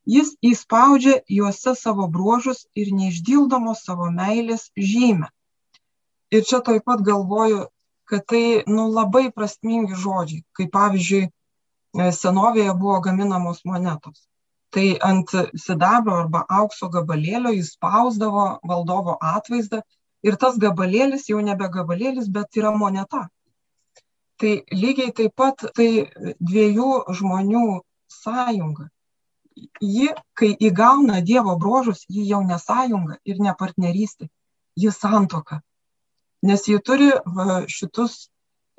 [0.06, 5.26] Jis įspaudžia juose savo bruožus ir neišdildomos savo meilės žymę.
[6.30, 7.66] Ir čia taip pat galvoju,
[8.08, 11.26] kad tai nu, labai prasmingi žodžiai, kaip pavyzdžiui,
[12.20, 14.22] senovėje buvo gaminamos monetos.
[14.70, 19.82] Tai ant sidabro arba aukso gabalėlio jis spausdavo valdovo atvaizdą
[20.26, 23.28] ir tas gabalėlis jau nebe gabalėlis, bet yra moneta.
[24.38, 25.90] Tai lygiai taip pat tai
[26.38, 27.66] dviejų žmonių
[28.12, 28.88] sąjunga.
[29.82, 34.28] Ji, kai įgauna Dievo brožus, ji jau ne sąjunga ir ne partnerystė,
[34.78, 35.58] ji santoka
[36.42, 37.10] nes ji turi
[37.66, 38.28] šitus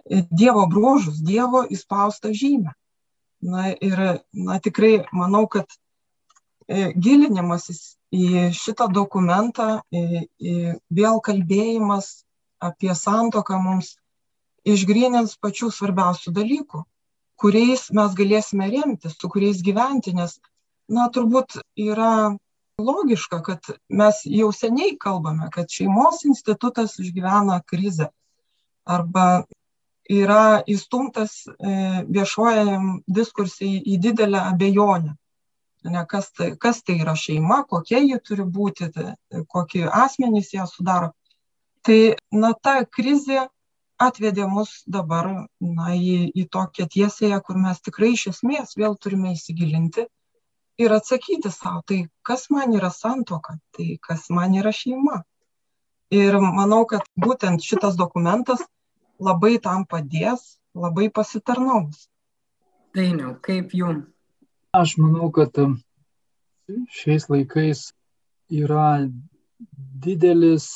[0.05, 2.73] e, Dievo bruožus, Dievo įspaustą žymę.
[3.41, 3.99] Na ir
[4.33, 5.67] na, tikrai manau, kad
[6.69, 10.55] gilinimasis į šitą dokumentą, į, į
[10.93, 12.11] vėl kalbėjimas
[12.59, 13.95] apie santoką mums
[14.67, 16.83] išgrynins pačių svarbiausių dalykų,
[17.39, 20.37] kuriais mes galėsime remtis, su kuriais gyventi, nes,
[20.91, 22.35] na, turbūt yra
[22.79, 28.09] logiška, kad mes jau seniai kalbame, kad šeimos institutas išgyvena krizę
[28.89, 29.45] arba
[30.09, 31.73] yra įstumtas e,
[32.09, 35.13] viešojam diskursai į didelę abejonę.
[35.87, 39.13] Ne, kas, tai, kas tai yra šeima, kokia ji turi būti, tai,
[39.47, 41.13] kokie asmenys ją sudaro.
[41.87, 41.99] Tai
[42.35, 43.45] na, ta krizė
[43.99, 49.31] atvedė mus dabar na, į, į tokią tiesėje, kur mes tikrai iš esmės vėl turime
[49.37, 50.07] įsigilinti
[50.79, 55.23] ir atsakyti savo, tai kas man yra santoka, tai kas man yra šeima.
[56.11, 58.63] Ir manau, kad būtent šitas dokumentas
[59.19, 62.07] labai tam padės, labai pasitarnaus.
[62.95, 64.07] Dainiau, kaip jum?
[64.71, 65.55] Aš manau, kad
[66.93, 67.79] šiais laikais
[68.53, 69.09] yra
[70.05, 70.67] didelis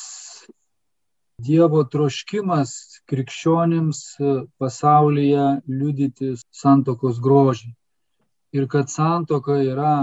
[1.44, 2.72] Dievo troškimas
[3.10, 7.70] krikščionims uh, pasaulyje liudyti santokos grožį
[8.58, 9.94] ir kad santoka yra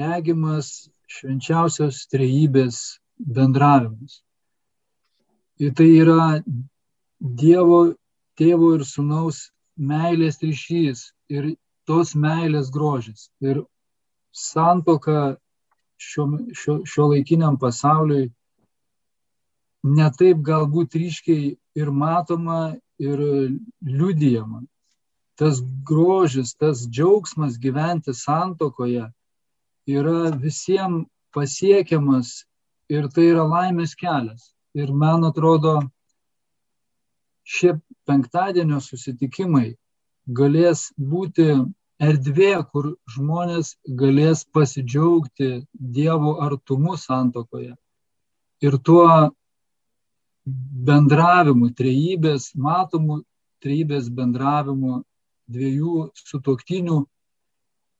[0.00, 0.72] regimas
[1.06, 2.80] švenčiausios trejybės
[3.18, 4.18] bendravimas.
[5.62, 6.42] Ir tai yra
[7.44, 7.80] Dievo,
[8.38, 11.52] tėvo ir sunaus meilės ryšys ir
[11.88, 13.28] tos meilės grožis.
[13.40, 13.62] Ir
[14.32, 15.36] santoka
[15.98, 18.28] šio, šio, šio laikiniam pasauliui
[19.88, 23.22] netaip galbūt ryškiai ir matoma ir
[23.86, 24.64] liudijama
[25.38, 29.04] tas grožis, tas džiaugsmas gyventi santokoje
[29.86, 32.42] yra visiems pasiekiamas
[32.90, 34.50] ir tai yra laimės kelias.
[34.74, 35.76] Ir man atrodo,
[37.46, 37.76] šie
[38.08, 39.76] penktadienio susitikimai
[40.40, 41.46] galės būti
[41.98, 47.74] erdvė, kur žmonės galės pasidžiaugti Dievo artumu santokoje.
[48.62, 49.08] Ir tuo
[50.88, 53.22] bendravimu, trejybės, matomų
[53.62, 55.02] trejybės bendravimu
[55.50, 57.02] dviejų sutoktinių,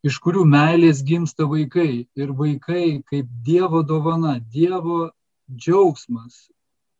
[0.07, 2.07] iš kurių meilės gimsta vaikai.
[2.15, 5.11] Ir vaikai kaip Dievo dovana, Dievo
[5.51, 6.49] džiaugsmas.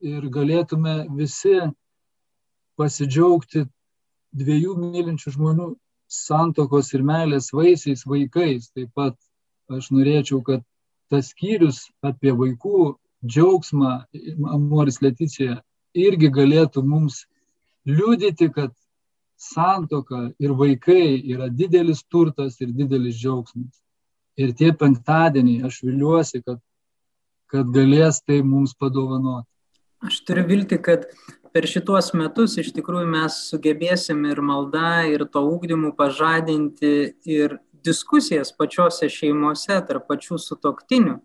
[0.03, 1.59] Ir galėtume visi
[2.79, 3.65] pasidžiaugti
[4.39, 5.73] dviejų mylinčių žmonių
[6.09, 8.71] santokos ir meilės vaisiais vaikais.
[8.75, 9.17] Taip pat
[9.69, 10.65] aš norėčiau, kad
[11.13, 13.93] tas skyrius apie vaikų džiaugsmą,
[14.55, 15.61] Amoris Leticija,
[15.97, 17.25] irgi galėtų mums
[17.89, 18.73] liudyti, kad
[19.39, 23.83] santoka ir vaikai yra didelis turtas ir didelis džiaugsmas.
[24.39, 26.61] Ir tie penktadieniai, aš viliuosi, kad,
[27.51, 29.49] kad galės tai mums padovanoti.
[30.07, 31.09] Aš turiu vilti, kad
[31.53, 36.93] per šituos metus iš tikrųjų mes sugebėsim ir malda, ir to ūkdymų pažadinti
[37.29, 41.19] ir diskusijas pačiose šeimose tarp pačių sutoktinių.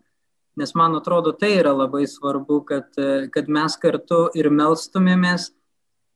[0.54, 2.94] Nes man atrodo, tai yra labai svarbu, kad,
[3.34, 5.50] kad mes kartu ir melstumėmės,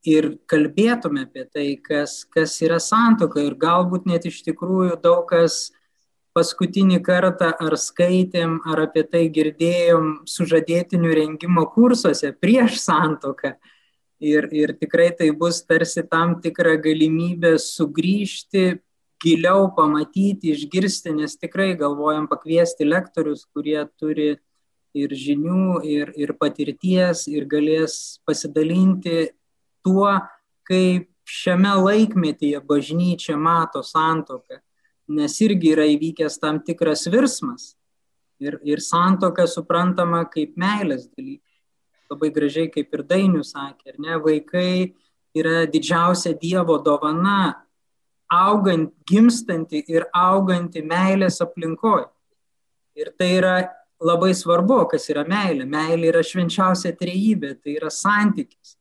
[0.06, 3.42] ir kalbėtume apie tai, kas, kas yra santoka.
[3.42, 5.72] Ir galbūt net iš tikrųjų daug kas
[6.36, 13.56] paskutinį kartą ar skaitėm, ar apie tai girdėjom sužadėtinių rengimo kursuose prieš santoką.
[14.18, 18.80] Ir, ir tikrai tai bus tarsi tam tikra galimybė sugrįžti,
[19.22, 24.36] giliau pamatyti, išgirsti, nes tikrai galvojam pakviesti lektorius, kurie turi
[24.98, 29.28] ir žinių, ir, ir patirties, ir galės pasidalinti
[29.86, 30.10] tuo,
[30.66, 34.58] kaip šiame laikmetyje bažnyčia mato santoką,
[35.14, 37.76] nes irgi yra įvykęs tam tikras virsmas.
[38.38, 41.47] Ir, ir santoka suprantama kaip meilės dalykas
[42.10, 44.94] labai gražiai, kaip ir Dainius sakė, ar ne, vaikai
[45.36, 47.64] yra didžiausia Dievo dovana,
[48.32, 52.08] augant, gimstanti ir auganti meilės aplinkoje.
[52.98, 53.54] Ir tai yra
[54.02, 55.66] labai svarbu, kas yra meilė.
[55.68, 58.76] Meilė yra švenčiausia trejybė, tai yra santykis.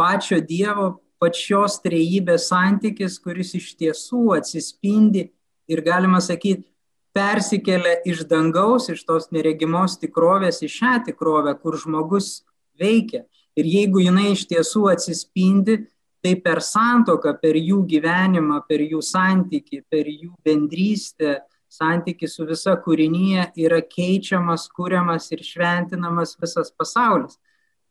[0.00, 5.28] Pačio Dievo, pačios trejybės santykis, kuris iš tiesų atsispindi
[5.70, 6.64] ir galima sakyti,
[7.14, 12.40] persikelia iš dangaus, iš tos neregimos tikrovės į šią tikrovę, kur žmogus
[12.80, 13.24] veikia.
[13.58, 15.80] Ir jeigu jinai iš tiesų atsispindi,
[16.20, 21.40] tai per santoką, per jų gyvenimą, per jų santyki, per jų bendrystę,
[21.70, 27.38] santyki su visa kūrinyje yra keičiamas, kuriamas ir šventinamas visas pasaulis.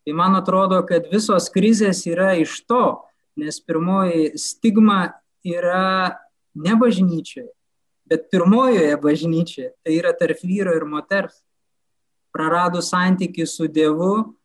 [0.06, 2.99] Tai man atrodo, kad visos krizės yra iš to,
[3.39, 5.13] nes pirmoji stigma
[5.45, 6.17] yra
[6.60, 7.49] ne bažnyčioje,
[8.10, 11.39] bet pirmojoje bažnyčioje, tai yra tarp vyro ir moters.
[12.36, 14.36] Praradus santyki su Dievu,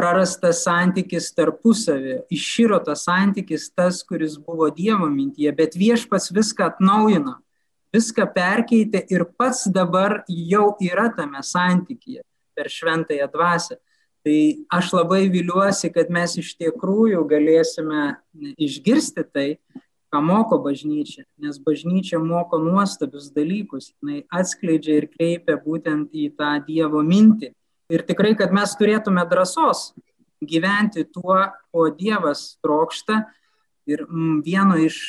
[0.00, 7.36] prarastas santykis tarpusavį, iširo tas santykis tas, kuris buvo Dievo mintyje, bet viešpats viską atnaujino,
[7.92, 12.24] viską perkeitė ir pats dabar jau yra tame santykyje
[12.56, 13.76] per šventąją dvasę.
[14.20, 14.40] Tai
[14.76, 18.18] aš labai viliuosi, kad mes iš tikrųjų galėsime
[18.60, 19.46] išgirsti tai,
[20.12, 26.56] ką moko bažnyčia, nes bažnyčia moko nuostabius dalykus, jinai atskleidžia ir kreipia būtent į tą
[26.66, 27.54] Dievo mintį
[27.90, 29.90] Ir tikrai, kad mes turėtume drąsos
[30.40, 33.24] gyventi tuo, ko Dievas trokšta.
[33.90, 35.00] Ir mm, vieno iš,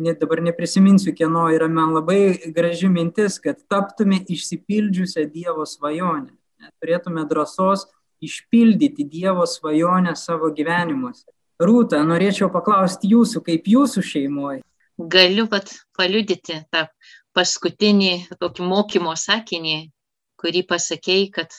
[0.00, 6.32] net dabar neprisiminsiu, kieno yra man labai graži mintis, kad taptume išsipildžiusią Dievo svajonę.
[6.80, 7.88] Turėtume drąsos
[8.20, 11.26] išpildyti Dievo svajonę savo gyvenimuose.
[11.60, 14.62] Rūta, norėčiau paklausti jūsų, kaip jūsų šeimoje.
[15.00, 16.86] Galiu pat paliudyti tą
[17.36, 19.90] paskutinį tokį mokymo sakinį,
[20.40, 21.56] kurį pasakėjai, kad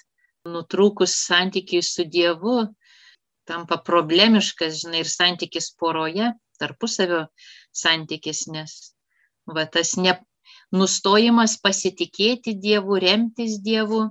[0.49, 2.65] nutrūkus santykiai su Dievu
[3.45, 7.25] tampa problemiškas, žinai, ir santykis poroje, tarpusavio
[7.75, 8.75] santykis, nes
[9.49, 10.15] va, tas ne,
[10.71, 14.05] nustojimas pasitikėti Dievu, remtis Dievu,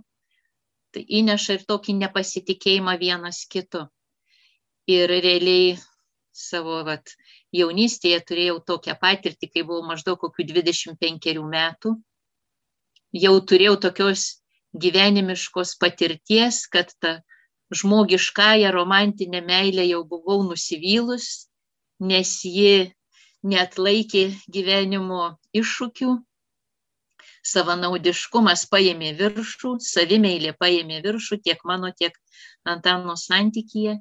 [0.95, 3.87] tai įneša ir tokį nepasitikėjimą vienas kitu.
[4.91, 5.79] Ir realiai
[6.35, 7.15] savo vat,
[7.55, 11.95] jaunystėje turėjau tokią patirtį, kai buvau maždaug kokių 25 metų.
[13.15, 14.40] Jau turėjau tokios
[14.75, 17.21] gyvenimiškos patirties, kad ta
[17.71, 21.47] žmogiškąją romantinę meilę jau buvau nusivylus,
[22.01, 22.91] nes ji
[23.43, 26.17] neatlaikė gyvenimo iššūkių.
[27.51, 32.17] Savanaudiškumas paėmė viršų, savimeilė paėmė viršų tiek mano, tiek
[32.69, 33.97] Antano santykyje.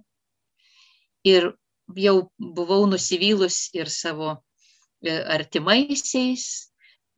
[1.23, 1.53] Ir
[1.95, 6.68] jau buvau nusivylus ir savo e, artimaisiais,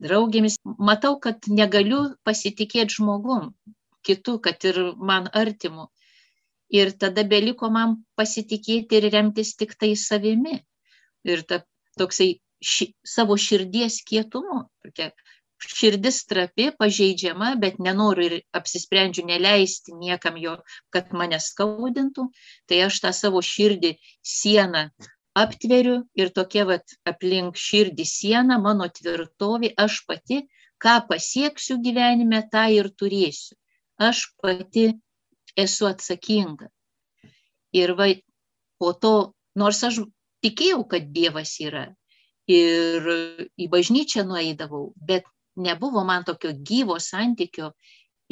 [0.01, 0.57] draugėmis,
[0.89, 3.51] matau, kad negaliu pasitikėti žmogum,
[4.07, 5.89] kitu, kad ir man artimu.
[6.71, 10.61] Ir tada beliko man pasitikėti ir remtis tik tai savimi.
[11.27, 11.61] Ir ta,
[11.99, 12.29] toksai
[12.63, 14.63] ši, savo širdies kietumu.
[14.85, 15.11] Tokia
[15.61, 20.55] širdis trapi, pažeidžiama, bet nenoriu ir apsisprendžiu neleisti niekam jo,
[20.89, 22.29] kad mane skaudintų.
[22.67, 24.87] Tai aš tą savo širdį sieną
[25.37, 30.41] aptveriu ir tokia vat aplink širdį siena, mano tvirtovė, aš pati,
[30.81, 33.55] ką pasieksiu gyvenime, tą ir turėsiu.
[34.01, 34.89] Aš pati
[35.55, 36.69] esu atsakinga.
[37.77, 38.09] Ir va,
[38.81, 40.01] po to, nors aš
[40.43, 41.85] tikėjau, kad Dievas yra
[42.49, 43.07] ir
[43.55, 47.71] į bažnyčią nueidavau, bet nebuvo man tokio gyvo santykio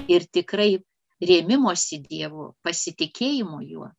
[0.08, 0.80] ir tikrai
[1.22, 3.92] rėmimosi Dievu, pasitikėjimo juo.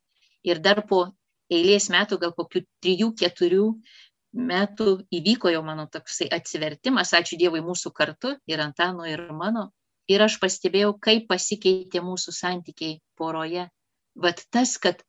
[0.45, 1.07] Ir dar po
[1.51, 3.67] eilės metų, gal kokių trijų, keturių
[4.51, 9.71] metų įvyko jau mano toksai atsivertimas, ačiū Dievui mūsų kartu ir Antano ir mano.
[10.11, 13.69] Ir aš pastebėjau, kaip pasikeitė mūsų santykiai poroje.
[14.19, 15.05] Vat tas, kad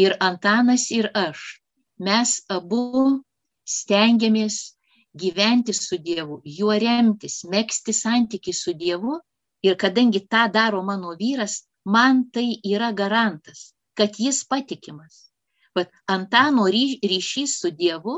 [0.00, 1.40] Ir Antanas ir aš,
[1.98, 3.22] mes abu
[3.68, 4.76] stengiamės
[5.22, 9.18] gyventi su Dievu, juo remtis, mėgsti santyki su Dievu.
[9.60, 15.29] Ir kadangi tą daro mano vyras, man tai yra garantas, kad jis patikimas.
[15.76, 18.16] Bet Antano ryšys su Dievu,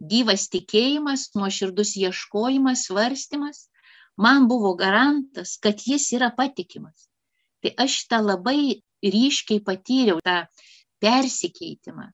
[0.00, 3.66] gyvas tikėjimas, nuoširdus ieškojimas, svarstymas,
[4.16, 7.08] man buvo garantas, kad jis yra patikimas.
[7.62, 10.42] Tai aš tą labai ryškiai patyriau, tą
[11.02, 12.08] persikeitimą.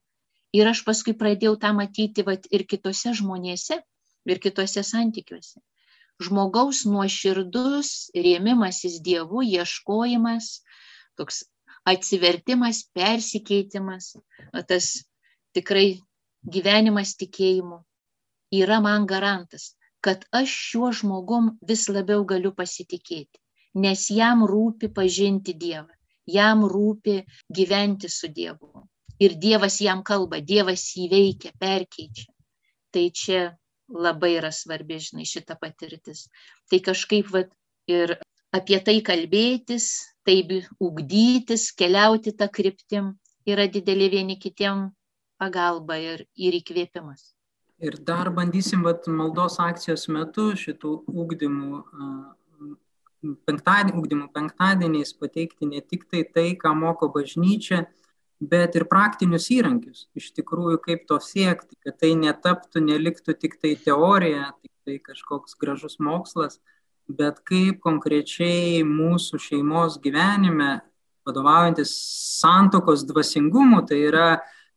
[0.56, 3.80] Ir aš paskui pradėjau tą matyti vat, ir kitose žmonėse,
[4.28, 5.60] ir kitose santykiuose.
[6.24, 10.48] Žmogaus nuoširdus rėmimasis Dievu, ieškojimas,
[11.20, 11.44] toks
[11.92, 14.14] atsivertimas, persikeitimas,
[14.70, 14.92] tas
[15.56, 15.88] tikrai
[16.56, 17.82] gyvenimas tikėjimu
[18.62, 19.72] yra man garantas,
[20.04, 23.40] kad aš šiuo žmogum vis labiau galiu pasitikėti,
[23.84, 25.98] nes jam rūpi pažinti Dievą
[26.28, 28.84] jam rūpi gyventi su Dievu.
[29.18, 32.28] Ir Dievas jam kalba, Dievas jį veikia, perkeičia.
[32.94, 33.40] Tai čia
[33.88, 36.28] labai yra svarbi, žinai, šita patirtis.
[36.70, 37.50] Tai kažkaip vat,
[37.90, 38.18] ir
[38.54, 39.88] apie tai kalbėtis,
[40.28, 43.14] taip ugdytis, keliauti tą kryptim
[43.48, 44.88] yra didelė vieni kitiem
[45.40, 47.32] pagalba ir, ir įkvėpimas.
[47.78, 51.84] Ir dar bandysim vat, maldos akcijos metu šitų ugdymų
[53.46, 57.84] penktadienį, ugdymo penktadieniais pateikti ne tik tai tai, ką moko bažnyčia,
[58.38, 60.06] bet ir praktinius įrankius.
[60.18, 65.54] Iš tikrųjų, kaip to siekti, kad tai netaptų, neliktų tik tai teorija, tik tai kažkoks
[65.58, 66.58] gražus mokslas,
[67.08, 70.80] bet kaip konkrečiai mūsų šeimos gyvenime,
[71.28, 71.92] vadovaujantis
[72.40, 74.28] santokos dvasingumu, tai yra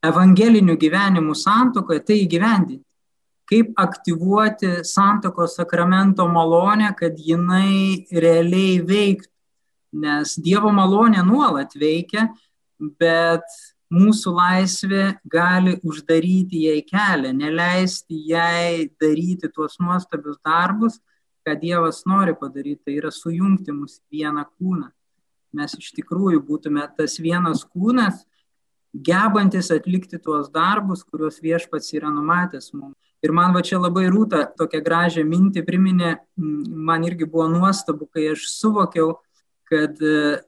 [0.04, 2.86] evangelinių gyvenimų santokoje, tai įgyvendinti
[3.52, 9.28] kaip aktyvuoti santokos sakramento malonę, kad jinai realiai veiktų.
[9.92, 12.30] Nes Dievo malonė nuolat veikia,
[12.80, 13.44] bet
[13.92, 21.02] mūsų laisvė gali uždaryti jai kelią, neleisti jai daryti tuos nuostabius darbus,
[21.46, 24.90] ką Dievas nori padaryti, tai yra sujungti mus vieną kūną.
[25.58, 28.24] Mes iš tikrųjų būtume tas vienas kūnas,
[28.94, 32.96] gebantis atlikti tuos darbus, kuriuos viešpats yra numatęs mums.
[33.22, 38.32] Ir man va čia labai rūta tokią gražią mintį priminė, man irgi buvo nuostabu, kai
[38.32, 39.20] aš suvokiau,
[39.70, 40.42] kad e,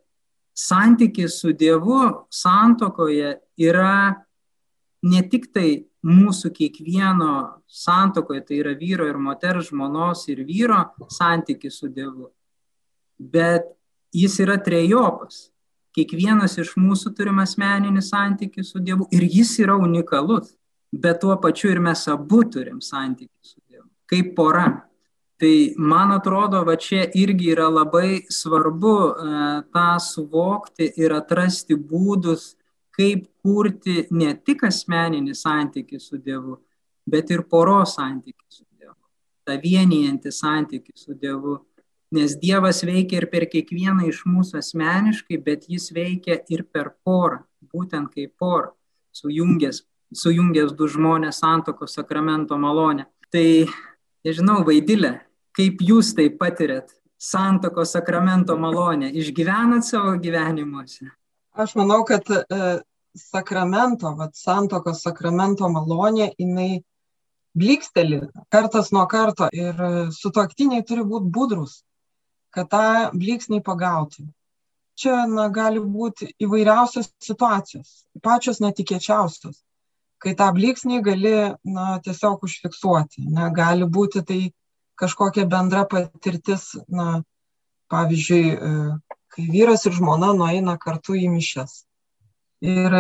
[0.58, 4.26] santykis su Dievu santokoje yra
[5.06, 7.34] ne tik tai mūsų kiekvieno
[7.68, 12.30] santokoje, tai yra vyro ir moters, žmonos ir vyro santykis su Dievu,
[13.18, 13.72] bet
[14.14, 15.50] jis yra trejopas.
[15.94, 20.56] Kiekvienas iš mūsų turim asmeninį santykį su Dievu ir jis yra unikalus
[20.94, 24.68] bet tuo pačiu ir mes abu turim santykių su Dievu, kaip pora.
[25.42, 29.40] Tai man atrodo, va čia irgi yra labai svarbu e,
[29.74, 32.54] tą suvokti ir atrasti būdus,
[32.94, 36.60] kaip kurti ne tik asmeninį santykį su Dievu,
[37.10, 39.00] bet ir poros santykį su Dievu.
[39.44, 41.60] Ta vienijantį santykį su Dievu.
[42.14, 47.42] Nes Dievas veikia ir per kiekvieną iš mūsų asmeniškai, bet jis veikia ir per porą,
[47.74, 48.70] būtent kaip porą,
[49.18, 49.82] sujungęs
[50.18, 53.08] sujungęs du žmonės santokos sakramento malonę.
[53.34, 53.66] Tai,
[54.26, 55.16] nežinau, vaidilė,
[55.58, 61.10] kaip jūs tai patirėt, santokos sakramento malonę, išgyvenat savo gyvenimuose?
[61.54, 62.60] Aš manau, kad e,
[63.20, 66.84] sakramento, vat, santokos sakramento malonė, jinai
[67.58, 69.84] bliksteli kartas nuo karto ir
[70.16, 71.84] su toktiniai turi būti budrus,
[72.54, 74.26] kad tą bliksnį pagauti.
[74.98, 79.62] Čia na, gali būti įvairiausios situacijos, pačios netikėčiausios
[80.24, 81.34] kai tą blyksnį gali
[81.68, 83.26] na, tiesiog užfiksuoti.
[83.36, 84.40] Ne, gali būti tai
[85.00, 87.24] kažkokia bendra patirtis, na,
[87.92, 88.72] pavyzdžiui, e,
[89.34, 91.84] kai vyras ir žmona nueina kartu į mišes.
[92.64, 92.98] Ir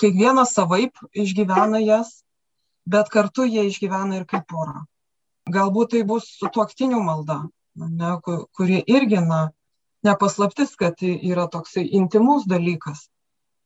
[0.00, 2.22] kiekvienas savaip išgyvena jas,
[2.86, 4.84] bet kartu jie išgyvena ir kaip pora.
[5.50, 7.38] Galbūt tai bus su tuoktinių malda,
[7.78, 9.40] ne, kuri irgi, na,
[10.06, 13.06] nepaslaptis, kad yra toksai intimus dalykas,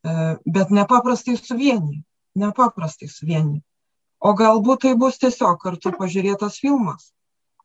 [0.04, 2.02] e, bet nepaprastai suvienyje
[2.35, 3.64] nepaprastai suvienyti.
[4.21, 7.12] O galbūt tai bus tiesiog kartu pažiūrėtas filmas.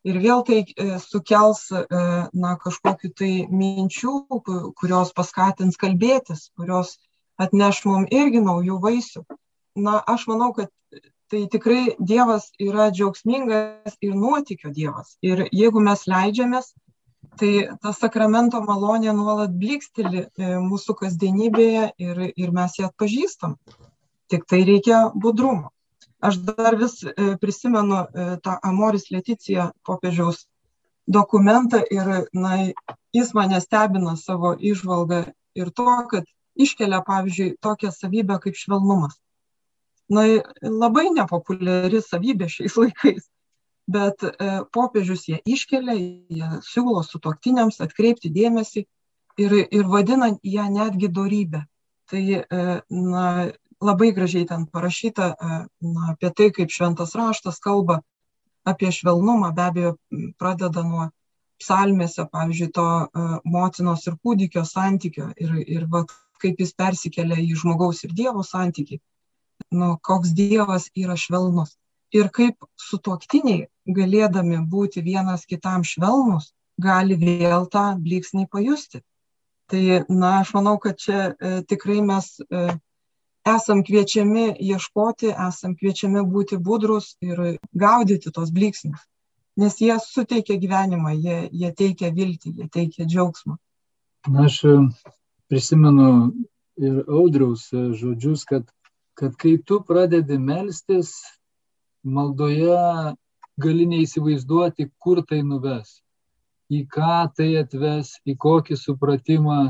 [0.06, 1.82] Ir vėl tai e, sukels e,
[2.44, 4.14] na, kažkokiu tai minčių,
[4.78, 6.96] kurios paskatins kalbėtis, kurios
[7.42, 9.24] atneš mums irgi naujų vaisių.
[9.82, 10.70] Na, aš manau, kad
[11.30, 15.16] tai tikrai Dievas yra džiaugsmingas ir nuotykio Dievas.
[15.26, 16.70] Ir jeigu mes leidžiamės,
[17.36, 17.50] tai
[17.82, 23.58] ta sakramento malonė nuolat bliksteli e, mūsų kasdienybėje ir, ir mes ją atpažįstam
[24.30, 25.70] tik tai reikia budrumo.
[26.20, 30.46] Aš dar vis e, prisimenu e, tą Amoris Leticija popiežiaus
[31.06, 32.56] dokumentą ir na,
[33.14, 35.22] jis mane stebina savo išvalgą
[35.54, 36.24] ir to, kad
[36.56, 39.20] iškelia, pavyzdžiui, tokią savybę kaip švelnumas.
[40.08, 40.24] Na,
[40.62, 43.28] labai nepopuliari savybė šiais laikais,
[43.86, 44.32] bet e,
[44.72, 48.86] popiežius ją iškelia, jie siūlo sutoktiniams atkreipti dėmesį
[49.42, 51.66] ir, ir vadinant ją netgi darybę.
[52.06, 53.26] Tai, e, na,
[53.82, 58.00] labai gražiai ten parašyta e, na, apie tai, kaip šventas raštas kalba
[58.66, 59.92] apie švelnumą, be abejo,
[60.40, 61.08] pradeda nuo
[61.62, 66.04] psalmėse, pavyzdžiui, to e, motinos ir kūdikio santykio ir, ir va,
[66.42, 69.00] kaip jis persikelia į žmogaus ir Dievo santykį,
[69.78, 71.76] nu, koks Dievas yra švelnus.
[72.14, 79.02] Ir kaip sutuoktiniai, galėdami būti vienas kitam švelnus, gali vėl tą bliksnį pajusti.
[79.66, 82.66] Tai, na, aš manau, kad čia e, tikrai mes e,
[83.46, 89.04] esam kviečiami ieškoti, esam kviečiami būti budrus ir gaudyti tos blyksnius.
[89.56, 93.56] Nes jie suteikia gyvenimą, jie, jie teikia viltį, jie teikia džiaugsmą.
[94.28, 94.74] Na, aš e,
[95.48, 96.08] prisimenu
[96.76, 98.66] ir audriaus e, žodžius, kad,
[99.16, 101.14] kad kai tu pradedi melstis,
[102.04, 103.14] maldoje
[103.56, 106.02] gali neįsivaizduoti, kur tai nuves,
[106.68, 109.60] į ką tai atves, į kokį supratimą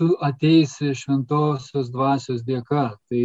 [0.00, 2.84] tu ateisi šventosios dvasios dėka.
[3.10, 3.24] Tai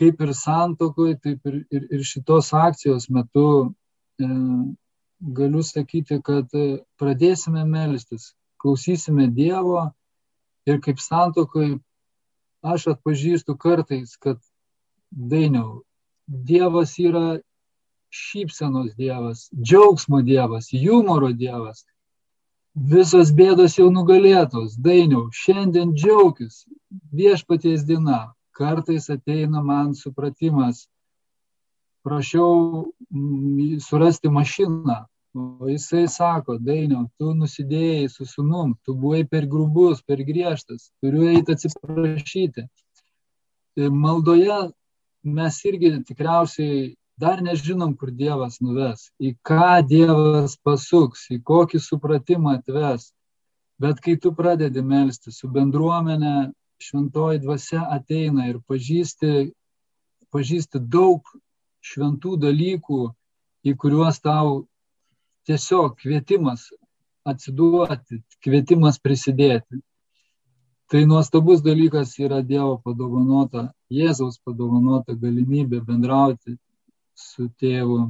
[0.00, 4.28] kaip ir santokoj, taip ir, ir, ir šitos akcijos metu e,
[5.40, 6.54] galiu sakyti, kad
[7.00, 8.30] pradėsime melstis,
[8.62, 9.82] klausysime Dievo
[10.70, 11.74] ir kaip santokoj
[12.72, 14.40] aš atpažįstu kartais, kad
[15.12, 15.82] dainiau,
[16.24, 17.26] Dievas yra
[18.08, 21.84] šypsenos Dievas, džiaugsmo Dievas, humoro Dievas
[22.78, 26.64] visos bėdos jau nugalėtos, dainiau, šiandien džiaugis,
[27.12, 30.86] viešpaties diena, kartais ateina man supratimas,
[32.06, 34.98] prašiau mm, surasti mašiną,
[35.34, 41.28] o jisai sako, dainiau, tu nusidėjai su sunum, tu buvai per grubus, per griežtas, turiu
[41.30, 42.66] eiti atsiprašyti.
[43.94, 44.58] Maldoje
[45.22, 52.58] mes irgi tikriausiai dar nežinom, kur Dievas nuves, į ką Dievas pasuks, į kokį supratimą
[52.60, 53.10] atves.
[53.82, 56.50] Bet kai tu pradedi melstį su bendruomenė,
[56.82, 59.50] šventoji dvasia ateina ir pažįsti,
[60.34, 61.26] pažįsti daug
[61.82, 63.00] šventų dalykų,
[63.66, 64.68] į kuriuos tau
[65.50, 66.68] tiesiog kvietimas
[67.26, 69.82] atsiduoti, kvietimas prisidėti.
[70.88, 76.56] Tai nuostabus dalykas yra Dievo padovanota, Jėzaus padovanota galimybė bendrauti
[77.18, 78.00] su tėvu.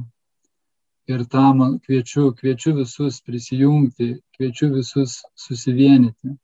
[1.09, 6.35] Ir tam kviečiu, kviečiu visus prisijungti, kviečiu visus susivienyti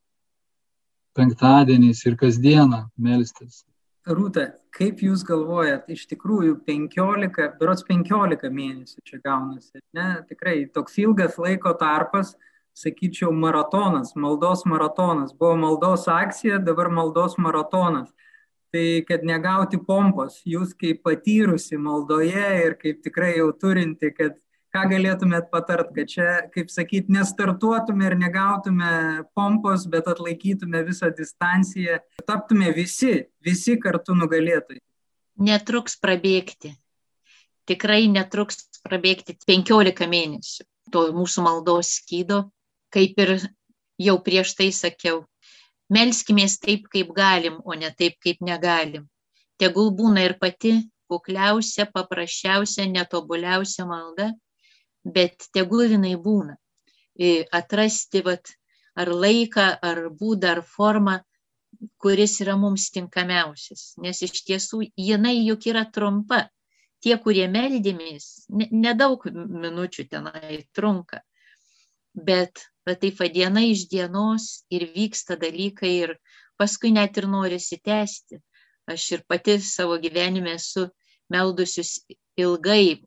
[1.15, 3.63] penktadieniais ir kasdieną melstis.
[4.05, 10.09] Rūta, kaip Jūs galvojat, iš tikrųjų 15, berots 15 mėnesių čia gaunasi, ne?
[10.29, 12.35] Tikrai toks ilgas laiko tarpas,
[12.77, 15.33] sakyčiau, maratonas, maldos maratonas.
[15.33, 18.11] Buvo maldos akcija, dabar maldos maratonas
[18.75, 24.35] tai kad negauti pompos, jūs kaip patyrusi maldoje ir kaip tikrai jau turinti, kad
[24.75, 28.89] ką galėtumėt patart, kad čia, kaip sakyt, nestartuotume ir negautume
[29.37, 34.83] pompos, bet atlaikytume visą distanciją, taptume visi, visi kartu nugalėtojai.
[35.45, 36.73] Netruks prabėgti.
[37.65, 42.43] Tikrai netruks prabėgti 15 mėnesių to mūsų maldos skydo,
[42.93, 43.37] kaip ir
[44.01, 45.23] jau prieš tai sakiau,
[45.93, 49.05] Melskimės taip, kaip galim, o ne taip, kaip negalim.
[49.61, 50.73] Tegul būna ir pati
[51.09, 54.31] kukliausia, paprasčiausia, netobuliausia malda,
[55.05, 56.57] bet tegul jinai būna.
[57.53, 58.49] Atrasti vat,
[58.97, 61.19] ar laiką, ar būdą, ar formą,
[62.01, 63.93] kuris yra mums tinkamiausias.
[64.01, 66.47] Nes iš tiesų jinai juk yra trumpa.
[67.05, 71.19] Tie, kurie meldėmės, nedaug minučių tenai trunka,
[72.17, 76.15] bet bet taip va diena iš dienos ir vyksta dalykai ir
[76.59, 78.39] paskui net ir norisi tęsti.
[78.85, 80.85] Aš ir pati savo gyvenime esu
[81.33, 81.97] meldusius
[82.37, 83.01] ilgai,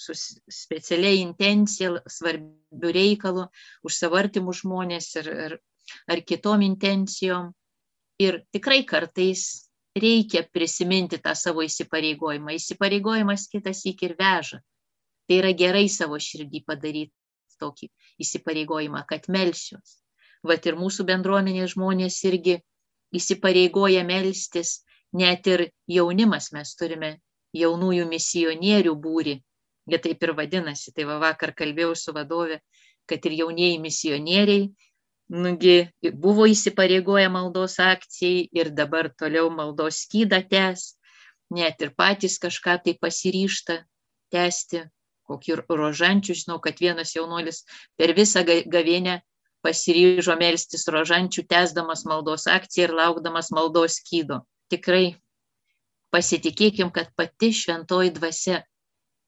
[0.00, 3.44] su specialiai intencija, svarbių reikalų,
[3.84, 5.56] už savo artimus žmonės ir, ir,
[6.08, 7.52] ar kitom intencijom.
[8.20, 12.56] Ir tikrai kartais reikia prisiminti tą savo įsipareigojimą.
[12.56, 14.60] Įsipareigojimas kitas įk ir veža.
[15.28, 17.19] Tai yra gerai savo širdį padaryti
[17.60, 17.90] tokį
[18.24, 19.98] įsipareigojimą, kad melsiuos.
[20.46, 22.58] Vat ir mūsų bendruomenės žmonės irgi
[23.16, 24.80] įsipareigoja melstis,
[25.12, 27.16] net ir jaunimas mes turime
[27.56, 29.40] jaunųjų misionierių būri,
[29.90, 30.94] jie taip ir vadinasi.
[30.94, 32.60] Tai va vakar kalbėjau su vadovė,
[33.10, 34.70] kad ir jaunieji misionieriai
[35.30, 40.94] nugi, buvo įsipareigoję maldos akcijai ir dabar toliau maldos skydą tęs,
[41.54, 43.80] net ir patys kažką tai pasiryšta
[44.34, 44.84] tęsti
[45.30, 47.64] kokį rožančių, žinau, kad vienas jaunuolis
[47.98, 49.20] per visą gavienę
[49.64, 54.42] pasiryžo melstis rožančių, tęsdamas maldos akciją ir laukdamas maldos skydo.
[54.72, 55.20] Tikrai
[56.14, 58.62] pasitikėkim, kad pati šventoji dvasia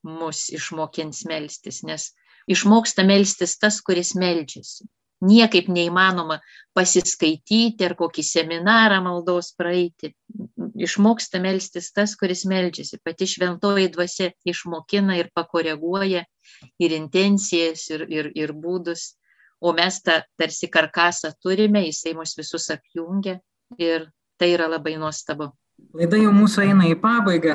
[0.03, 2.11] mus išmokins melstis, nes
[2.51, 4.89] išmoksta melstis tas, kuris melžiasi.
[5.23, 6.41] Niekaip neįmanoma
[6.75, 10.11] pasiskaityti ar kokį seminarą maldos praeiti.
[10.83, 12.99] Išmoksta melstis tas, kuris melžiasi.
[13.05, 16.25] Pati šventoji dvasia išmokina ir pakoreguoja
[16.83, 19.13] ir intencijas, ir, ir, ir būdus
[19.63, 23.39] o mes tą tarsi karkasą turime, jisai mus visus apjungia
[23.79, 24.09] ir
[24.39, 25.53] tai yra labai nuostabu.
[25.95, 27.55] Laida jau mūsų eina į pabaigą.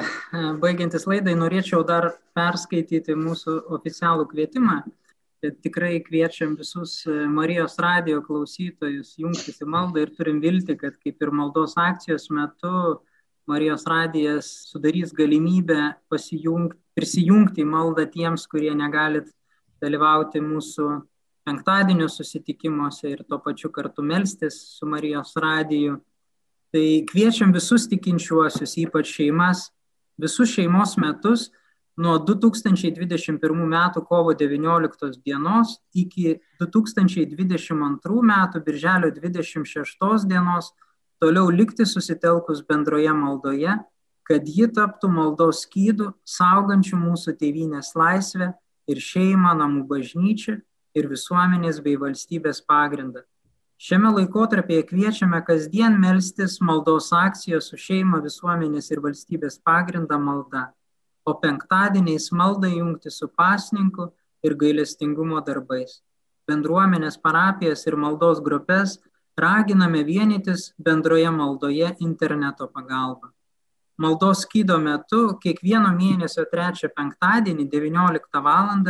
[0.61, 4.80] Baigiantis laidai norėčiau dar perskaityti mūsų oficialų kvietimą.
[5.63, 11.32] Tikrai kviečiam visus Marijos radio klausytojus jungtis į maldą ir turim vilti, kad kaip ir
[11.36, 12.73] maldos akcijos metu
[13.48, 19.30] Marijos radijas sudarys galimybę prisijungti į maldą tiems, kurie negalit
[19.82, 20.88] dalyvauti mūsų
[21.48, 26.02] penktadienio susitikimuose ir tuo pačiu kartu melstis su Marijos radiju.
[26.76, 29.70] Tai kviečiam visus tikinčiuosius, ypač šeimas,
[30.20, 31.48] visus šeimos metus
[31.98, 34.04] nuo 2021 m.
[34.10, 38.64] kovo 19 dienos iki 2022 m.
[38.66, 40.74] birželio 26 dienos
[41.22, 43.78] toliau likti susitelkus bendroje maldoje,
[44.28, 48.51] kad ji taptų maldos skydų, saugančių mūsų tėvynės laisvę
[48.91, 50.59] ir šeimą, namų bažnyčią
[50.97, 53.24] ir visuomenės bei valstybės pagrindą.
[53.78, 60.72] Šiame laikotarpėje kviečiame kasdien melstis maldos akcijos su šeima, visuomenės ir valstybės pagrindą malda,
[61.28, 64.09] o penktadieniais maldą jungti su pasninku
[64.41, 66.01] ir gailestingumo darbais.
[66.49, 68.97] Bendruomenės parapijas ir maldos grupės
[69.38, 73.32] raginame vienytis bendroje maldoje interneto pagalba.
[73.98, 78.84] Maldos skydo metu kiekvieno mėnesio trečią penktadienį 19 val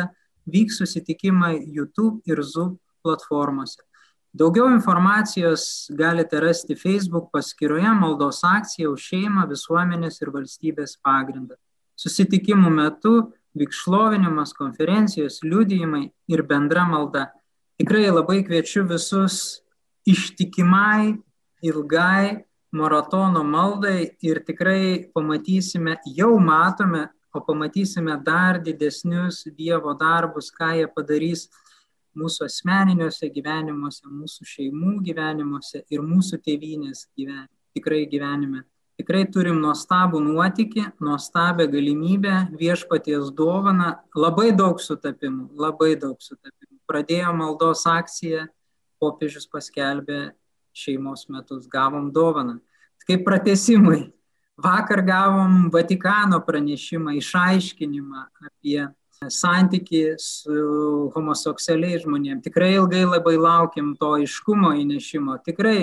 [0.48, 3.84] vyks susitikimai YouTube ir Zoom platformose.
[4.34, 11.56] Daugiau informacijos galite rasti Facebook paskyroje Maldos akcija už šeimą, visuomenės ir valstybės pagrindą.
[11.98, 13.14] Susitikimų metu
[13.58, 17.32] vyks šlovinimas, konferencijos, liudijimai ir bendra malda.
[17.82, 19.64] Tikrai labai kviečiu visus
[20.08, 21.18] ištikimai,
[21.66, 22.44] ilgai
[22.78, 30.88] maratono maldai ir tikrai pamatysime, jau matome o pamatysime dar didesnius Dievo darbus, ką jie
[30.90, 31.48] padarys
[32.18, 37.48] mūsų asmeniniuose gyvenimuose, mūsų šeimų gyvenimuose ir mūsų tėvynės gyvenime,
[37.78, 38.64] tikrai gyvenime.
[38.98, 46.80] Tikrai turim nuostabų nuotikį, nuostabę galimybę, viešpaties dovaną, labai daug sutapimų, labai daug sutapimų.
[46.90, 48.48] Pradėjo maldos akciją,
[49.02, 50.32] popiežius paskelbė
[50.78, 52.60] šeimos metus, gavom dovaną.
[53.08, 54.12] Kaip pratesimui,
[54.58, 58.88] Vakar gavom Vatikano pranešimą, išaiškinimą apie
[59.30, 62.44] santyki su homoseksualiais žmonėmis.
[62.46, 65.38] Tikrai ilgai labai laukiam to iškumo įnešimo.
[65.46, 65.80] Tikrai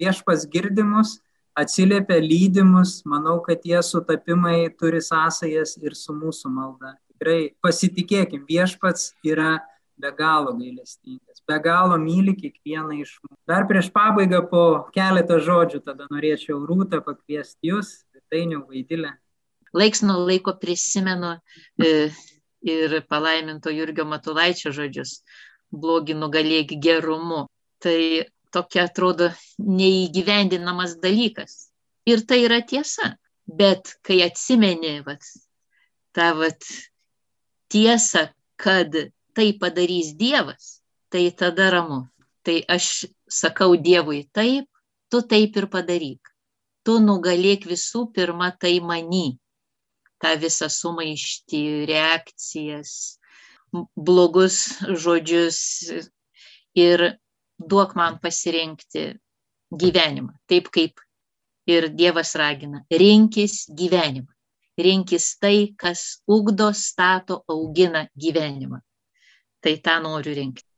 [0.00, 1.20] viešpas girdimus,
[1.58, 3.02] atsiliepia lydimus.
[3.06, 6.96] Manau, kad tie sutapimai turi sąsajas ir su mūsų malda.
[7.14, 9.60] Tikrai pasitikėkim, viešpats yra
[9.98, 13.36] be galo gailestingas, be galo myli kiekvieną iš mūsų.
[13.48, 14.64] Dar prieš pabaigą po
[14.94, 19.10] keletą žodžių tada norėčiau Rūtą pakviesti jūs Dainių vaidilę.
[19.76, 21.34] Laiks nuo laiko prisimenu
[21.76, 22.08] e,
[22.64, 25.18] ir palaiminto Jurgio Matulaičio žodžius-
[25.82, 27.46] blogį nugalėk gerumu.
[27.82, 29.28] Tai tokia atrodo
[29.58, 31.68] neįgyvendinamas dalykas.
[32.06, 33.16] Ir tai yra tiesa.
[33.46, 35.24] Bet kai atsimeni vat,
[36.14, 36.62] tą vat,
[37.72, 38.94] tiesą, kad
[39.34, 40.81] tai padarys Dievas,
[41.12, 42.02] tai tada ramu.
[42.42, 44.66] Tai aš sakau Dievui taip,
[45.12, 46.32] tu taip ir padaryk
[46.86, 49.38] tu nugalėk visų pirma tai many,
[50.22, 52.92] tą visą sumaištį, reakcijas,
[53.96, 54.58] blogus
[55.04, 55.60] žodžius
[56.78, 57.06] ir
[57.58, 59.06] duok man pasirinkti
[59.70, 61.00] gyvenimą, taip kaip
[61.70, 64.28] ir Dievas ragina, rinkis gyvenimą,
[64.78, 68.82] rinkis tai, kas ugdo, stato, augina gyvenimą.
[69.62, 70.71] Tai tą noriu rinkti.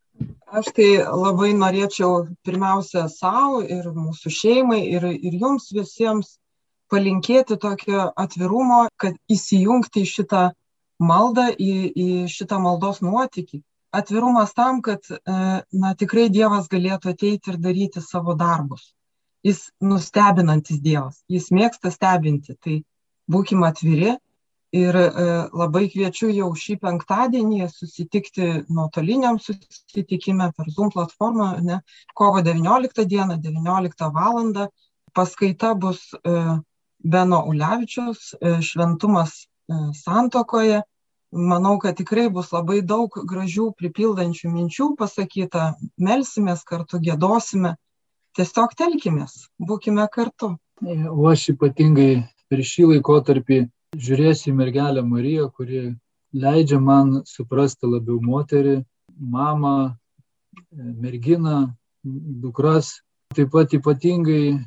[0.55, 6.37] Aš tai labai norėčiau pirmiausia savo ir mūsų šeimai ir, ir jums visiems
[6.95, 10.43] palinkėti tokio atvirumo, kad įsijungti į šitą
[11.03, 13.65] maldą, į, į šitą maldos nuotykį.
[13.99, 15.19] Atvirumas tam, kad e,
[15.83, 18.93] na, tikrai Dievas galėtų ateiti ir daryti savo darbus.
[19.43, 22.79] Jis nustebinantis Dievas, jis mėgsta stebinti, tai
[23.27, 24.15] būkime atviri
[24.75, 25.11] ir e,
[25.55, 31.79] labai kviečiu jau šį penktadienį susitikti nuotoliniam susitikime per Zoom platformą, ne,
[32.19, 34.41] kovo 19 dieną, 19 val.
[35.15, 36.41] Paskaita bus e,
[36.99, 39.45] Beno Ulevičius, e, šventumas
[39.95, 40.83] santokoje.
[41.35, 47.73] manau, kad tikrai bus labai daug gražių pripildančių minčių pasakyta, melsimės kartu, gėdosime,
[48.39, 50.53] tiesiog telkimės, būkime kartu.
[51.11, 53.59] O aš ypatingai per šį laikotarpį
[53.97, 55.95] žiūrėsiu į mergelę Mariją, kuri
[56.35, 58.83] leidžia man suprasti labiau moterį,
[59.19, 59.95] mamą,
[60.75, 61.75] merginą,
[62.05, 63.01] dukras.
[63.35, 64.59] Taip pat ypatingai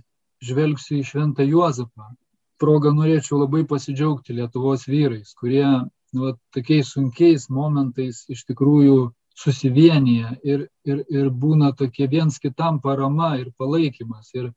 [0.44, 2.10] žvelgsiu į Šventą Juozapą.
[2.58, 5.68] Progą norėčiau labai pasidžiaugti Lietuvos vyrais, kurie
[6.14, 13.36] nu, tokiais sunkiais momentais iš tikrųjų susivienyje ir, ir, ir būna tokie viens kitam parama
[13.38, 14.34] ir palaikymas.
[14.34, 14.50] Ir,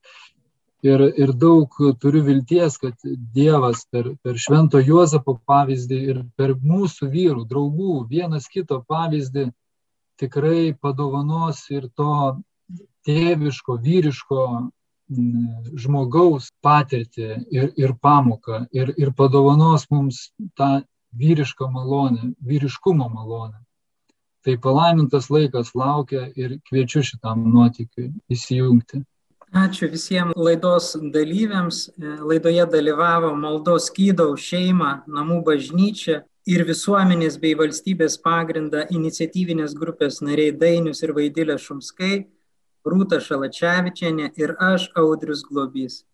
[0.82, 2.96] ir, ir daug turiu vilties, kad
[3.34, 9.50] Dievas per, per Švento Juozapo pavyzdį ir per mūsų vyrų, draugų, vienas kito pavyzdį
[10.20, 12.40] tikrai padovanos ir to
[13.08, 14.44] tėviško, vyriško
[15.10, 20.28] žmogaus patirtį ir, ir pamoką ir, ir padovanos mums
[20.58, 20.82] tą
[21.18, 23.58] vyrišką malonę, vyriškumo malonę.
[24.44, 29.02] Tai palaimintas laikas laukia ir kviečiu šitam nuotikiui įsijungti.
[29.50, 31.90] Ačiū visiems laidos dalyviams.
[31.98, 40.54] Laidoje dalyvavo maldos skydau šeima, namų bažnyčia ir visuomenės bei valstybės pagrindą iniciatyvinės grupės nariai
[40.54, 42.28] Dainius ir Vaidilė Šumskai
[42.86, 46.04] Rūta Šalačiavičienė ir aš Audrius Globys.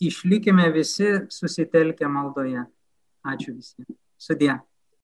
[0.00, 2.64] Išlikime visi susitelkę maldoje.
[3.26, 3.98] Ačiū visiems.
[4.16, 4.60] Sudė.